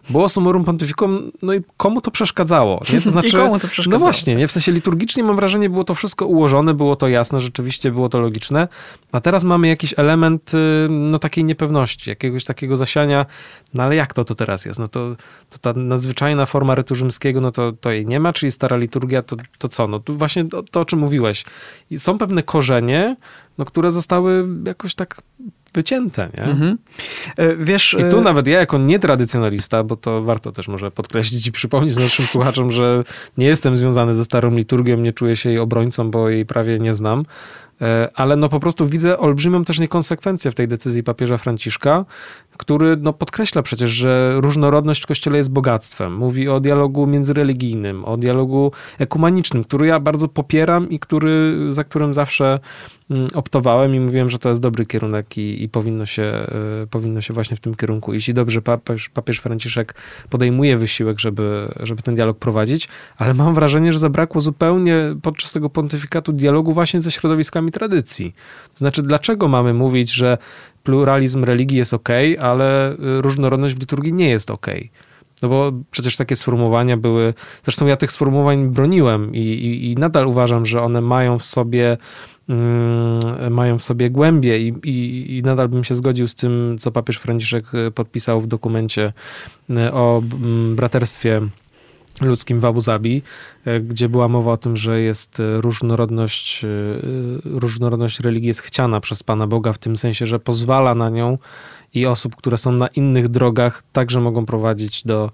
[0.09, 2.81] było summorum pontificum, no i komu to przeszkadzało?
[2.93, 3.01] Nie?
[3.01, 3.99] To znaczy, I komu to przeszkadzało?
[3.99, 4.47] No właśnie, nie?
[4.47, 8.19] w sensie liturgicznie mam wrażenie, było to wszystko ułożone, było to jasne, rzeczywiście było to
[8.19, 8.67] logiczne,
[9.11, 13.25] a teraz mamy jakiś element y, no, takiej niepewności, jakiegoś takiego zasiania,
[13.73, 14.79] no ale jak to to teraz jest?
[14.79, 15.15] No to,
[15.49, 19.21] to ta nadzwyczajna forma rytu rzymskiego, no to, to jej nie ma, czyli stara liturgia,
[19.21, 19.87] to, to co?
[19.87, 21.45] No tu właśnie to, to o czym mówiłeś.
[21.97, 23.15] Są pewne korzenie,
[23.57, 25.21] no, które zostały jakoś tak
[25.73, 26.43] wycięte, nie?
[26.43, 26.77] Mhm.
[27.37, 27.97] E, wiesz...
[27.99, 31.97] I tu e, nawet ja jako nietradycjonalista, bo to warto też może podkreślić i przypomnieć
[31.97, 33.03] naszym słuchaczom, że
[33.37, 36.93] nie jestem związany ze starą liturgią, nie czuję się jej obrońcą, bo jej prawie nie
[36.93, 37.25] znam,
[37.81, 42.05] e, ale no po prostu widzę olbrzymią też niekonsekwencję w tej decyzji papieża Franciszka,
[42.59, 46.15] który no, podkreśla przecież, że różnorodność w Kościele jest bogactwem.
[46.15, 52.13] Mówi o dialogu międzyreligijnym, o dialogu ekumenicznym, który ja bardzo popieram i który, za którym
[52.13, 52.59] zawsze
[53.09, 56.47] mm, optowałem i mówiłem, że to jest dobry kierunek i, i powinno, się,
[56.83, 58.29] y, powinno się właśnie w tym kierunku iść.
[58.29, 59.95] I dobrze papież, papież Franciszek
[60.29, 62.87] podejmuje wysiłek, żeby, żeby ten dialog prowadzić,
[63.17, 68.33] ale mam wrażenie, że zabrakło zupełnie podczas tego pontyfikatu dialogu właśnie ze środowiskami tradycji.
[68.71, 70.37] To znaczy, dlaczego mamy mówić, że
[70.83, 72.09] pluralizm religii jest ok,
[72.39, 74.67] ale y, różnorodność w liturgii nie jest ok.
[75.41, 80.27] No bo przecież takie sformułowania były, zresztą ja tych sformułowań broniłem i, i, i nadal
[80.27, 81.97] uważam, że one mają w sobie
[82.49, 86.91] mm, mają w sobie głębie i, i, i, nadal bym się zgodził z tym, co
[86.91, 89.13] papież Franciszek y, podpisał w dokumencie
[89.69, 91.41] y, o mm, braterstwie
[92.27, 93.21] ludzkim w Abu Zabi,
[93.65, 96.67] e, gdzie była mowa o tym, że jest e, różnorodność, e,
[97.43, 101.37] różnorodność religii jest chciana przez Pana Boga w tym sensie, że pozwala na nią
[101.93, 105.31] i osób, które są na innych drogach, także mogą prowadzić do,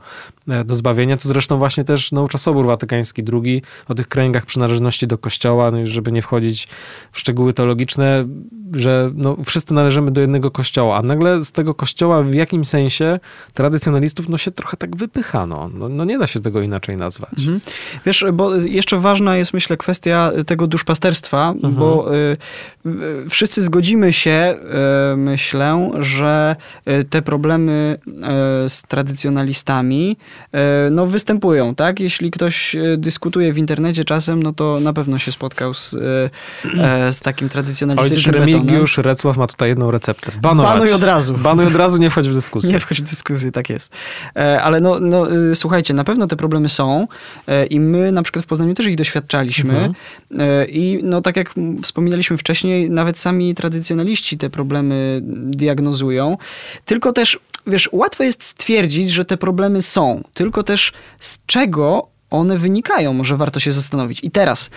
[0.65, 1.17] do zbawienia.
[1.17, 5.77] To zresztą właśnie też naucza Sobór Watykański II o tych kręgach przynależności do Kościoła, no
[5.77, 6.67] już żeby nie wchodzić
[7.11, 8.25] w szczegóły teologiczne,
[8.73, 13.19] że no, wszyscy należymy do jednego kościoła, a nagle z tego kościoła w jakimś sensie
[13.53, 15.69] tradycjonalistów no, się trochę tak wypychano.
[15.73, 17.31] No, no nie da się tego inaczej nazwać.
[17.39, 17.61] Mhm.
[18.05, 21.73] Wiesz, bo jeszcze ważna jest, myślę, kwestia tego duszpasterstwa, Mhm.
[21.73, 22.37] bo y,
[22.85, 24.55] y, wszyscy zgodzimy się,
[25.13, 26.55] y, myślę, że
[26.87, 30.17] y, te problemy y, z tradycjonalistami
[30.87, 31.99] y, no, występują, tak?
[31.99, 36.29] Jeśli ktoś y, dyskutuje w internecie czasem, no to na pewno się spotkał z, y,
[36.79, 38.33] e, z takim tradycjonalistycznym.
[38.57, 40.31] Remigiusz Recław ma tutaj jedną receptę.
[40.41, 40.73] Banować.
[40.73, 41.33] Banuj od razu.
[41.43, 42.71] Banuj od razu, nie wchodź w dyskusję.
[42.71, 43.91] Nie wchodź w dyskusję, tak jest.
[44.35, 47.07] E, Ale no, no, y, słuchajcie, na pewno te problemy są
[47.47, 49.73] e, i my na przykład w Poznaniu też ich doświadczaliśmy.
[49.73, 49.93] Mhm.
[50.39, 51.53] E, I no tak jak
[51.83, 56.37] wspominaliśmy wcześniej, nawet sami tradycjonaliści te problemy diagnozują.
[56.85, 60.23] Tylko też, wiesz, łatwo jest stwierdzić, że te problemy są.
[60.33, 64.23] Tylko też z czego one wynikają, może warto się zastanowić.
[64.23, 64.69] I teraz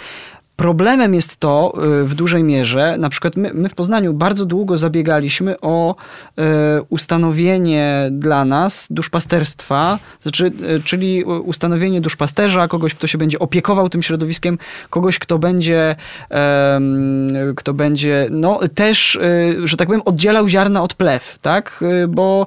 [0.59, 4.77] Problemem jest to y, w dużej mierze, na przykład my, my w Poznaniu bardzo długo
[4.77, 6.43] zabiegaliśmy o y,
[6.89, 14.03] ustanowienie dla nas duszpasterstwa, znaczy, y, czyli ustanowienie duszpasterza, kogoś, kto się będzie opiekował tym
[14.03, 14.59] środowiskiem,
[14.91, 15.97] kogoś, kto będzie,
[17.57, 19.19] kto będzie no, też,
[19.65, 21.85] że tak powiem, oddzielał ziarna od plew, tak?
[22.09, 22.47] Bo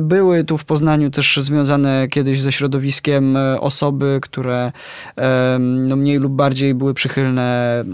[0.00, 4.72] były tu w Poznaniu też związane kiedyś ze środowiskiem osoby, które
[5.60, 7.84] no, mniej lub bardziej były przychylne e,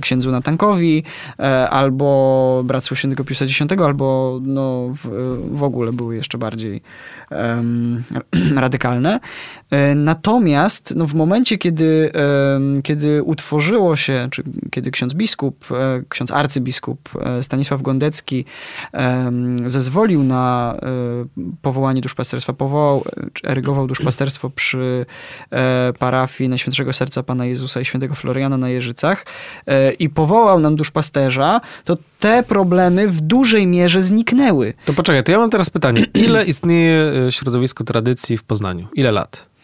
[0.00, 1.04] księdzu Natankowi,
[1.38, 5.08] e, albo Bractwu Świętego Piusa X, albo no, w,
[5.52, 6.82] w ogóle były jeszcze bardziej
[7.30, 8.02] em,
[8.56, 9.20] radykalne.
[9.70, 12.12] E, Natomiast no, w momencie, kiedy,
[12.82, 18.44] kiedy utworzyło się, czy kiedy ksiądz biskup, e, ksiądz arcybiskup e, Stanisław Gondecki
[19.66, 20.76] zezwolił na
[21.62, 25.06] powołanie duszpasterstwa, powołał, czy erygował duszpasterstwo przy
[25.98, 29.26] parafii Najświętszego Serca Pana Jezusa i Świętego Floriana na Jeżycach
[29.98, 34.74] i powołał nam duszpasterza, to te problemy w dużej mierze zniknęły.
[34.84, 36.06] To poczekaj, to ja mam teraz pytanie.
[36.14, 38.88] Ile istnieje środowisko tradycji w Poznaniu?
[38.94, 39.55] Ile lat?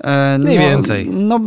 [0.00, 1.10] E, Mniej no, więcej.
[1.10, 1.40] No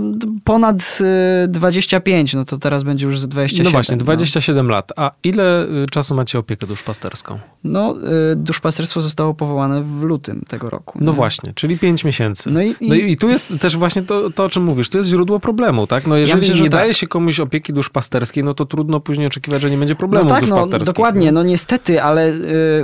[0.44, 1.00] ponad
[1.44, 3.66] e, 25, no to teraz będzie już z 27.
[3.66, 4.92] No właśnie, 27 lat.
[4.96, 7.40] A ile y, czasu macie opiekę duszpasterską?
[7.64, 7.96] No,
[8.32, 11.00] e, duszpasterstwo zostało powołane w lutym tego roku.
[11.02, 11.16] No nie?
[11.16, 12.52] właśnie, czyli 5 miesięcy.
[12.52, 14.90] No i, i, No i, tu jest też właśnie to, to, o czym mówisz.
[14.90, 16.08] To jest źródło problemu, tak?
[16.08, 16.80] No jeżeli myślę, że nie tak.
[16.80, 20.30] daje się komuś opieki duszpasterskiej, no to trudno później oczekiwać, że nie będzie no problemu
[20.30, 21.32] tak, no, dokładnie, nie?
[21.32, 22.36] no niestety, ale y,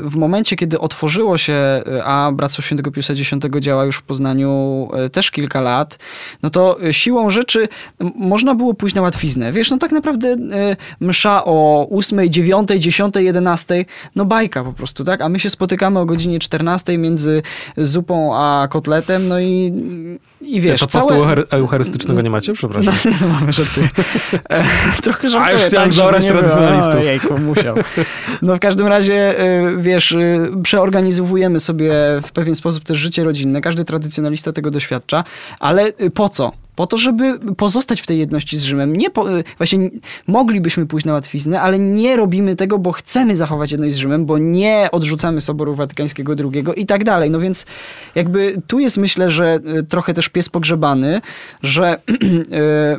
[0.04, 4.90] w momencie, kiedy otworzyło się, y, a Bractwo Świętego Piusa X działa już w Poznaniu
[5.06, 6.00] y, też kilka lat,
[6.44, 7.68] no to y, siłą rzeczy
[8.16, 9.52] można było pójść na łatwiznę.
[9.52, 10.38] Wiesz, no tak naprawdę y,
[11.00, 13.86] msza o 8, 9, 10, 11,
[14.16, 15.22] no bajka po prostu, tak?
[15.22, 17.42] A my się spotykamy o godzinie 14 między
[17.78, 19.74] zupą a kotletem, no i,
[20.46, 21.06] i wiesz, to całe...
[21.06, 22.54] postu euchary- eucharystycznego nie macie?
[22.54, 22.94] Przepraszam.
[23.22, 23.88] No, mamy żartuję.
[24.50, 24.64] E,
[25.02, 25.54] Trochę żartuję.
[25.54, 26.42] już chciałem tak, zaorać nie było.
[26.44, 26.96] tradycjonalistów.
[26.96, 27.76] Ojejku, musiał.
[28.42, 33.62] No w każdym razie, e, wiesz, e, przeorganizowujemy sobie w pewien sposób też życie rodzinne.
[33.62, 35.24] Każdy tradycjonalista tego doświadcza,
[35.60, 36.52] ale po co?
[36.76, 38.96] Po to, żeby pozostać w tej jedności z Rzymem.
[38.96, 39.90] Nie po, e, właśnie
[40.28, 44.38] moglibyśmy pójść na łatwiznę, ale nie robimy tego, bo chcemy zachować jedność z Rzymem, bo
[44.38, 47.30] nie odrzucamy Soboru Watykańskiego II i tak dalej.
[47.30, 47.66] No więc
[48.16, 51.22] jakby tu jest myślę, że e, trochę też pies pogrzebany,
[51.64, 51.98] że e,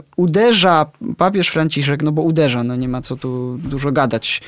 [0.17, 4.43] uderza papież Franciszek, no bo uderza, no nie ma co tu dużo gadać.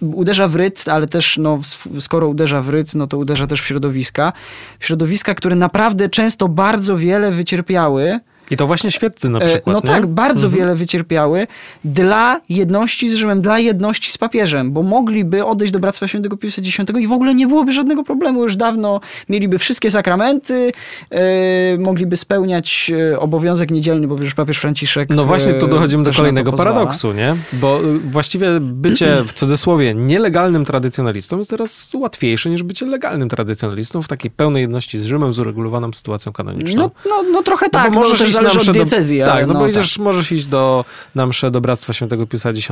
[0.00, 1.60] Uderza w ryt, ale też no,
[2.00, 4.32] skoro uderza w ryt, no to uderza też w środowiska.
[4.78, 8.20] W środowiska, które naprawdę często bardzo wiele wycierpiały.
[8.50, 10.00] I to właśnie świeccy na E, przykład, No nie?
[10.00, 10.60] tak, bardzo Mhm.
[10.62, 11.46] wiele wycierpiały
[11.84, 16.62] dla jedności z Rzymem, dla jedności z papieżem, bo mogliby odejść do Bractwa Świętego Piusa
[16.62, 18.42] X i w ogóle nie byłoby żadnego problemu.
[18.42, 20.72] Już dawno mieliby wszystkie sakramenty,
[21.10, 26.12] e, mogliby spełniać e, obowiązek niedzielny, bo przecież papież Franciszek No właśnie, tu dochodzimy do
[26.12, 27.36] kolejnego paradoksu, nie?
[27.52, 34.02] Bo y, właściwie bycie w cudzysłowie nielegalnym tradycjonalistą jest teraz łatwiejsze niż bycie legalnym tradycjonalistą
[34.02, 36.82] w takiej pełnej jedności z Rzymem, z uregulowaną sytuacją kanoniczną.
[36.82, 38.72] No, no, no trochę No tak, bo no, możesz też iść na mszę od do-
[38.72, 39.18] diecezji.
[39.20, 39.70] Tak, ale no bo tak.
[39.70, 40.84] idziesz, możesz iść do,
[41.14, 42.68] na mszę do Bractwa Świętego Piusa X,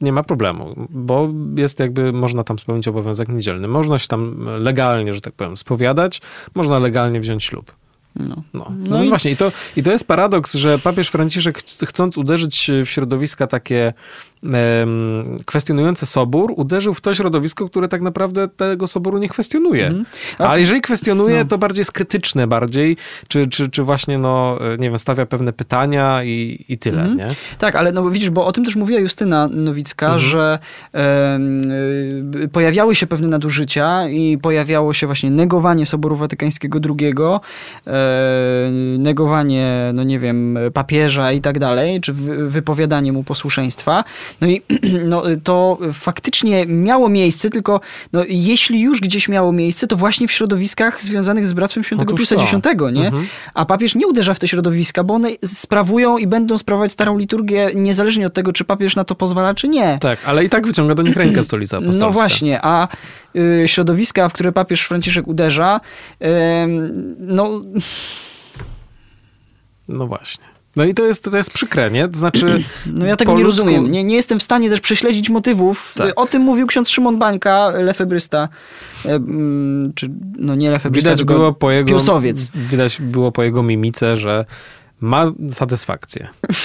[0.00, 3.68] nie ma problemu, bo jest jakby, można tam spełnić obowiązek niedzielny.
[3.68, 6.20] Można się tam legalnie, że tak powiem, spowiadać,
[6.54, 7.72] można legalnie wziąć ślub.
[8.16, 8.26] No.
[8.26, 11.58] No, no, No więc i- właśnie, i to, i to jest paradoks, że papież Franciszek,
[11.58, 13.92] ch- chcąc uderzyć w środowiska takie
[15.46, 19.86] kwestionujące Sobór, uderzył w to środowisko, które tak naprawdę tego Soboru nie kwestionuje.
[19.86, 20.04] Mhm.
[20.38, 21.44] A- A jeżeli kwestionuje, No.
[21.44, 22.96] to bardziej jest krytyczne bardziej,
[23.28, 27.18] czy, czy, czy właśnie, no, nie wiem, stawia pewne pytania i, i tyle, Mhm.
[27.18, 27.28] nie?
[27.58, 30.20] Tak, ale no widzisz, bo o tym też mówiła Justyna Nowicka, Mhm.
[30.20, 30.58] że
[32.44, 37.14] y, pojawiały się pewne nadużycia i pojawiało się właśnie negowanie Soboru Watykańskiego II,
[37.86, 44.04] e, negowanie, no nie wiem, papieża i tak dalej, czy wy, wypowiadanie mu posłuszeństwa.
[44.40, 44.62] No i
[45.04, 47.80] no, to faktycznie miało miejsce, tylko
[48.12, 52.34] no, jeśli już gdzieś miało miejsce, to właśnie w środowiskach związanych z Bractwem Świętego Piusa.
[52.34, 52.52] X,
[52.92, 53.06] nie?
[53.06, 53.26] Mhm.
[53.54, 57.70] A papież nie uderza w te środowiska, bo one sprawują i będą sprawować starą liturgię
[57.74, 59.98] niezależnie od tego, czy papież na to pozwala, czy nie.
[60.00, 62.06] Tak, ale i tak wyciąga do nich rękę stolica apostolska.
[62.06, 62.88] No właśnie, a
[63.36, 65.80] y, środowiska, w które papież Franciszek uderza,
[66.64, 67.62] ym, no
[69.88, 70.49] No właśnie.
[70.80, 72.08] No i to jest, to jest przykre, nie?
[72.08, 72.62] To znaczy...
[72.98, 73.92] No ja tego nie ludzku- rozumiem.
[73.92, 75.92] Nie, nie jestem w stanie też prześledzić motywów.
[75.96, 76.12] Tak.
[76.16, 78.48] O tym mówił ksiądz Szymon Bańka, lefebrysta.
[79.04, 81.88] E, mm, Czy, no nie lefebrysta, Widać było po jego...
[81.88, 82.50] piusowiec.
[82.54, 84.44] Widać było po jego mimice, że
[85.00, 86.28] ma satysfakcję.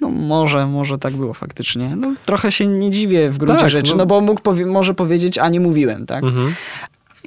[0.00, 1.96] No może, może tak było faktycznie.
[1.96, 3.96] No, trochę się nie dziwię w gruncie Tak, rzeczy, no.
[3.98, 6.24] no, bo mógł powie, może powiedzieć, a nie mówiłem, tak?
[6.24, 6.54] Mhm.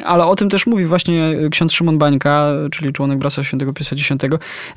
[0.03, 4.09] Ale o tym też mówi właśnie ksiądz Szymon Bańka, czyli członek Bractwa Świętego Piusa X,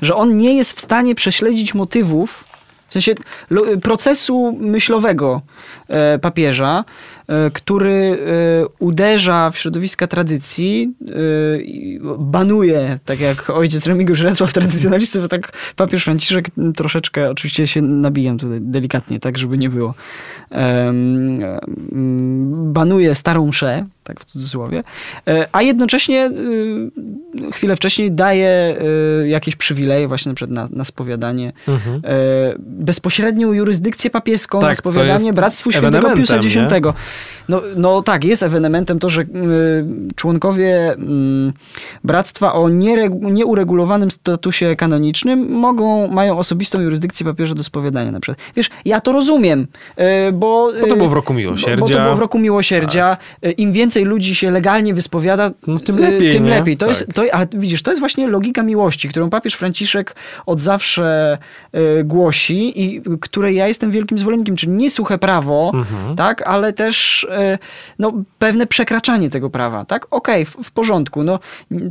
[0.01, 2.53] że on nie jest w stanie prześledzić motywów,
[2.87, 3.13] w sensie
[3.49, 5.41] lo- procesu myślowego
[5.87, 6.85] e, papieża,
[7.27, 10.93] e, który e, uderza w środowiska tradycji,
[12.19, 16.45] banuje, tak jak ojciec Remigiusz Recław tradycjonalistów, tak papież Franciszek
[16.75, 19.93] troszeczkę, oczywiście się nabijam tutaj delikatnie, tak żeby nie było,
[22.73, 24.83] banuje starą mszę, tak w cudzysłowie,
[25.27, 26.29] e, a jednocześnie
[27.47, 28.77] y, chwilę wcześniej daje
[29.23, 32.01] y, jakieś przywileje właśnie na przykład na, na spowiadanie, Mhm.
[32.05, 32.09] e,
[32.59, 36.45] bezpośrednią jurysdykcję papieską Tak, na spowiadanie Bractwu Świętego Piusa X.
[37.49, 39.25] No, no tak, jest ewenementem to, że
[40.15, 40.97] członkowie y,
[42.03, 42.69] bractwa o
[43.09, 48.47] nieuregulowanym statusie kanonicznym mogą, mają osobistą jurysdykcję papieża do spowiadania na przykład.
[48.55, 49.67] Wiesz, ja to rozumiem,
[50.33, 50.71] bo...
[50.81, 51.77] Bo to było w roku bo, miłosierdzia.
[51.77, 53.17] bo to było w roku miłosierdzia.
[53.45, 56.49] Y, Im więcej ludzi się legalnie wyspowiada, No, tym y, lepiej, Tym nie?
[56.49, 56.77] lepiej.
[56.77, 56.89] To Tak.
[56.89, 60.15] jest, to, ale widzisz, to jest właśnie logika miłości, którą papież Franciszek
[60.45, 61.37] od zawsze
[61.99, 66.15] y, głosi i której ja jestem wielkim zwolennikiem, czyli nie suche prawo, Mhm.
[66.15, 67.27] tak, ale też y,
[67.99, 70.07] no, pewne przekraczanie tego prawa, tak?
[70.11, 71.23] Okej, w, w porządku.
[71.23, 71.39] No,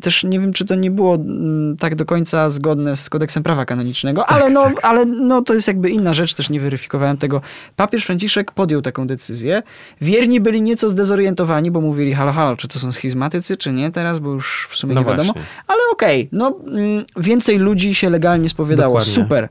[0.00, 3.64] też nie wiem, czy to nie było mm, tak do końca zgodne z kodeksem prawa
[3.64, 7.40] kanonicznego, ale, no, ale no, to jest jakby inna rzecz, też nie weryfikowałem tego.
[7.76, 9.62] Papież Franciszek podjął taką decyzję.
[10.00, 14.18] Wierni byli nieco zdezorientowani, bo mówili, halo, halo, czy to są schizmatycy, czy nie teraz,
[14.18, 15.32] bo już w sumie No nie wiadomo.
[15.32, 15.48] właśnie.
[15.66, 18.94] Ale okej, no mm, więcej ludzi się legalnie spowiadało.
[18.98, 19.14] Dokładnie.
[19.22, 19.48] Super.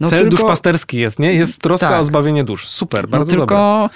[0.00, 1.34] No, Cel tylko, duszpasterski jest, nie?
[1.34, 2.00] Jest troska Tak.
[2.00, 2.68] o zbawienie dusz.
[2.68, 3.38] Super, no, bardzo dobre.
[3.46, 3.90] tylko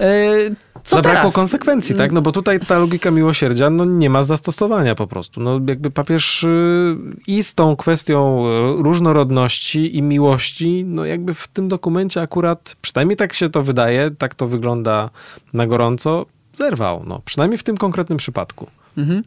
[0.00, 1.34] y, co Zabrakło teraz?
[1.34, 2.12] konsekwencji, tak?
[2.12, 5.40] No bo tutaj ta logika miłosierdzia no, nie ma zastosowania po prostu.
[5.40, 8.44] No jakby papież y, i z tą kwestią
[8.82, 14.34] różnorodności i miłości, no jakby w tym dokumencie akurat, przynajmniej tak się to wydaje, tak
[14.34, 15.10] to wygląda
[15.52, 17.04] na gorąco, zerwał.
[17.06, 18.66] No, przynajmniej w tym konkretnym przypadku.
[18.98, 19.22] Mhm.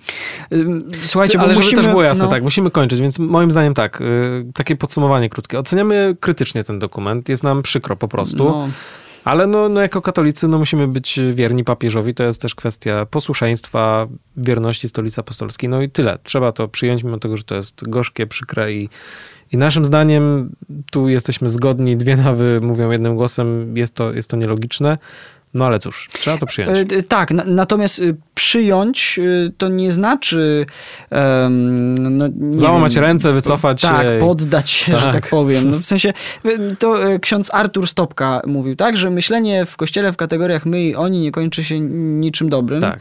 [1.05, 3.73] Słuchajcie, Ale bo żeby musimy, też było jasne, no, tak, musimy kończyć, więc moim zdaniem
[3.73, 4.05] tak, y,
[4.53, 5.59] takie podsumowanie krótkie.
[5.59, 8.43] Oceniamy krytycznie ten dokument, jest nam przykro po prostu.
[8.43, 8.69] No,
[9.23, 12.13] Ale no, no jako katolicy no musimy być wierni papieżowi.
[12.13, 14.07] To jest też kwestia posłuszeństwa,
[14.37, 15.69] wierności stolicy apostolskiej.
[15.69, 16.19] No i tyle.
[16.23, 18.89] Trzeba to przyjąć, mimo tego, że to jest gorzkie, przykre i,
[19.51, 20.49] i naszym zdaniem
[20.91, 21.97] tu jesteśmy zgodni.
[21.97, 23.77] Dwie nawy mówią jednym głosem.
[23.77, 24.97] Jest to, jest to nielogiczne.
[25.55, 26.91] No ale cóż, trzeba to przyjąć.
[26.93, 30.65] Y, Tak, na, natomiast y, przyjąć y, to nie znaczy
[31.99, 35.13] no, nie Załamać wiem, ręce, wycofać się Tak, poddać się, że Tak.
[35.13, 35.69] tak powiem.
[35.69, 36.09] No, w sensie
[36.45, 40.95] y, to ksiądz Artur Stopka mówił, tak, że myślenie w kościele w kategoriach my i
[40.95, 42.81] oni nie kończy się niczym dobrym.
[42.81, 42.99] Tak.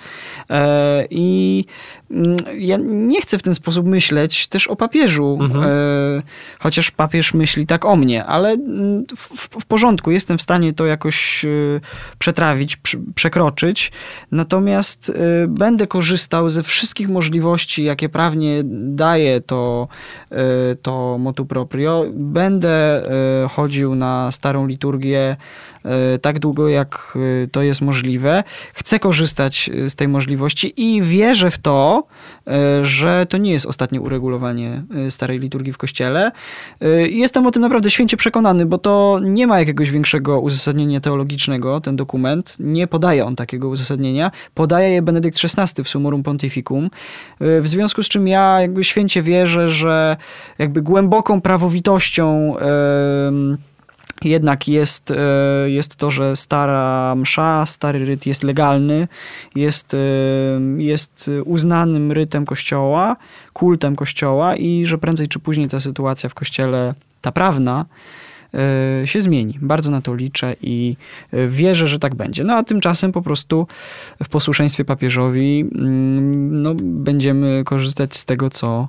[0.51, 1.65] E, I
[2.11, 5.65] mm, ja nie chcę w ten sposób myśleć też o papieżu, Mhm.
[5.65, 6.23] e,
[6.59, 10.87] chociaż papież myśli tak o mnie, ale mm, w, w- porządku, jestem w stanie to
[10.87, 11.49] jakoś e,
[12.45, 12.79] przetrawić,
[13.15, 13.93] przekroczyć.
[14.33, 19.89] Natomiast e, będę korzystał ze wszystkich możliwości, jakie prawnie daje to,
[20.31, 20.37] e,
[20.83, 22.05] to motu proprio.
[22.15, 22.71] Będę
[23.45, 25.37] e, chodził na starą liturgię
[26.23, 28.45] tak długo, jak e, to jest możliwe.
[28.75, 32.07] Chcę korzystać e, z tej możliwości i wierzę w to,
[32.47, 36.33] e, że to nie jest ostatnie uregulowanie e, starej liturgii w Kościele.
[36.81, 41.81] E, Jestem o tym naprawdę święcie przekonany, bo to nie ma jakiegoś większego uzasadnienia teologicznego,
[41.81, 42.57] ten dokument.
[42.61, 44.31] Nie podaje on takiego uzasadnienia.
[44.55, 46.85] Podaje je Benedykt XVI w Summorum Pontificum.
[47.41, 50.17] E, W związku z czym ja jakby święcie wierzę, że
[50.59, 53.57] jakby głęboką prawowitością em,
[54.25, 55.17] jednak jest, e,
[55.71, 59.09] jest to, że stara msza, stary ryt jest legalny,
[59.55, 59.99] jest, e,
[60.77, 63.17] jest uznanym rytem kościoła,
[63.53, 67.85] kultem kościoła i że prędzej czy później ta sytuacja w kościele, ta prawna,
[68.55, 69.59] e, się zmieni.
[69.63, 70.97] Bardzo na to liczę i
[71.49, 72.45] wierzę, że tak będzie.
[72.45, 73.67] No a tymczasem po prostu
[74.23, 78.89] w posłuszeństwie papieżowi mm, no, będziemy korzystać z tego, co,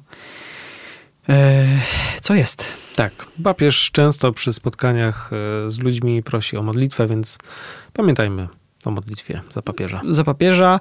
[2.21, 2.65] co jest.
[2.95, 3.11] Tak,
[3.43, 7.37] papież często przy spotkaniach e, z ludźmi prosi o modlitwę, więc
[7.93, 8.47] pamiętajmy
[8.85, 10.01] o modlitwie za papieża.
[10.09, 10.79] Za papieża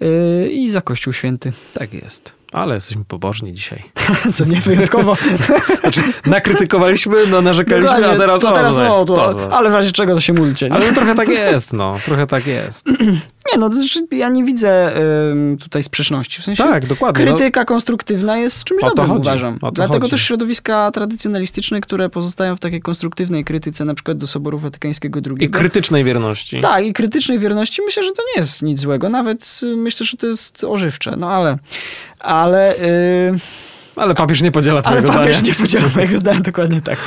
[0.00, 1.52] yy, i za Kościół Święty.
[1.74, 2.34] Tak jest.
[2.52, 3.82] Ale jesteśmy pobożni dzisiaj.
[4.34, 5.16] Co nie wyjątkowo.
[5.80, 9.56] Znaczy, nakrytykowaliśmy, no narzekaliśmy, a Dokładnie, teraz to teraz o, o, to, to.
[9.56, 10.32] Ale w razie czego to się.
[10.32, 10.72] Nie?
[10.72, 11.96] Ale no, trochę tak jest, no.
[12.04, 12.86] Trochę tak jest.
[13.52, 14.92] Nie, no znaczy, ja nie widzę
[15.30, 16.42] ym, tutaj sprzeczności.
[16.42, 17.24] W sensie Tak, dokładnie.
[17.24, 19.58] No, krytyka konstruktywna jest czymś O dobrym, chodzi, uważam.
[19.72, 20.10] Dlatego chodzi.
[20.10, 25.44] też środowiska tradycjonalistyczne, które pozostają w takiej konstruktywnej krytyce, na przykład do Soboru Watykańskiego II.
[25.44, 26.60] I krytycznej wierności.
[26.60, 29.08] Tak, i krytycznej wierności myślę, że to nie jest nic złego.
[29.08, 31.14] Nawet y, myślę, że to jest ożywcze.
[31.16, 31.58] No ale...
[32.18, 32.74] Ale...
[33.32, 33.38] Yy...
[33.96, 35.48] Ale papież nie podziela Ale twojego papież zdania.
[35.52, 36.98] nie podziela mojego zdania, dokładnie tak.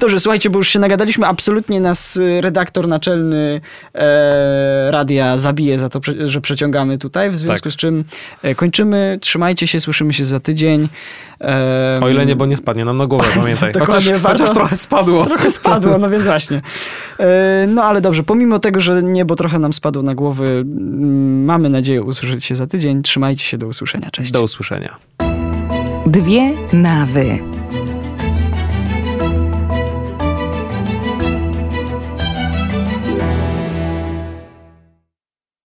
[0.00, 3.60] Dobrze, słuchajcie, bo już się nagadaliśmy, absolutnie nas y, redaktor naczelny
[3.94, 7.72] e, radia zabije za to, że przeciągamy tutaj, w związku Tak.
[7.72, 8.04] z czym
[8.42, 9.18] e, kończymy.
[9.20, 10.88] Trzymajcie się, słyszymy się za tydzień.
[11.40, 13.72] E, O ile niebo nie spadnie nam na głowę, pamiętaj.
[13.80, 15.24] Chociaż, warto- chociaż trochę spadło.
[15.34, 16.60] Trochę spadło, no więc właśnie.
[17.20, 21.70] E, No ale dobrze, pomimo tego, że niebo trochę nam spadło na głowy, mm, mamy
[21.70, 23.02] nadzieję usłyszeć się za tydzień.
[23.02, 24.10] Trzymajcie się, do usłyszenia.
[24.10, 24.32] Cześć.
[24.32, 24.96] Do usłyszenia.
[26.06, 27.38] Dwie nawy.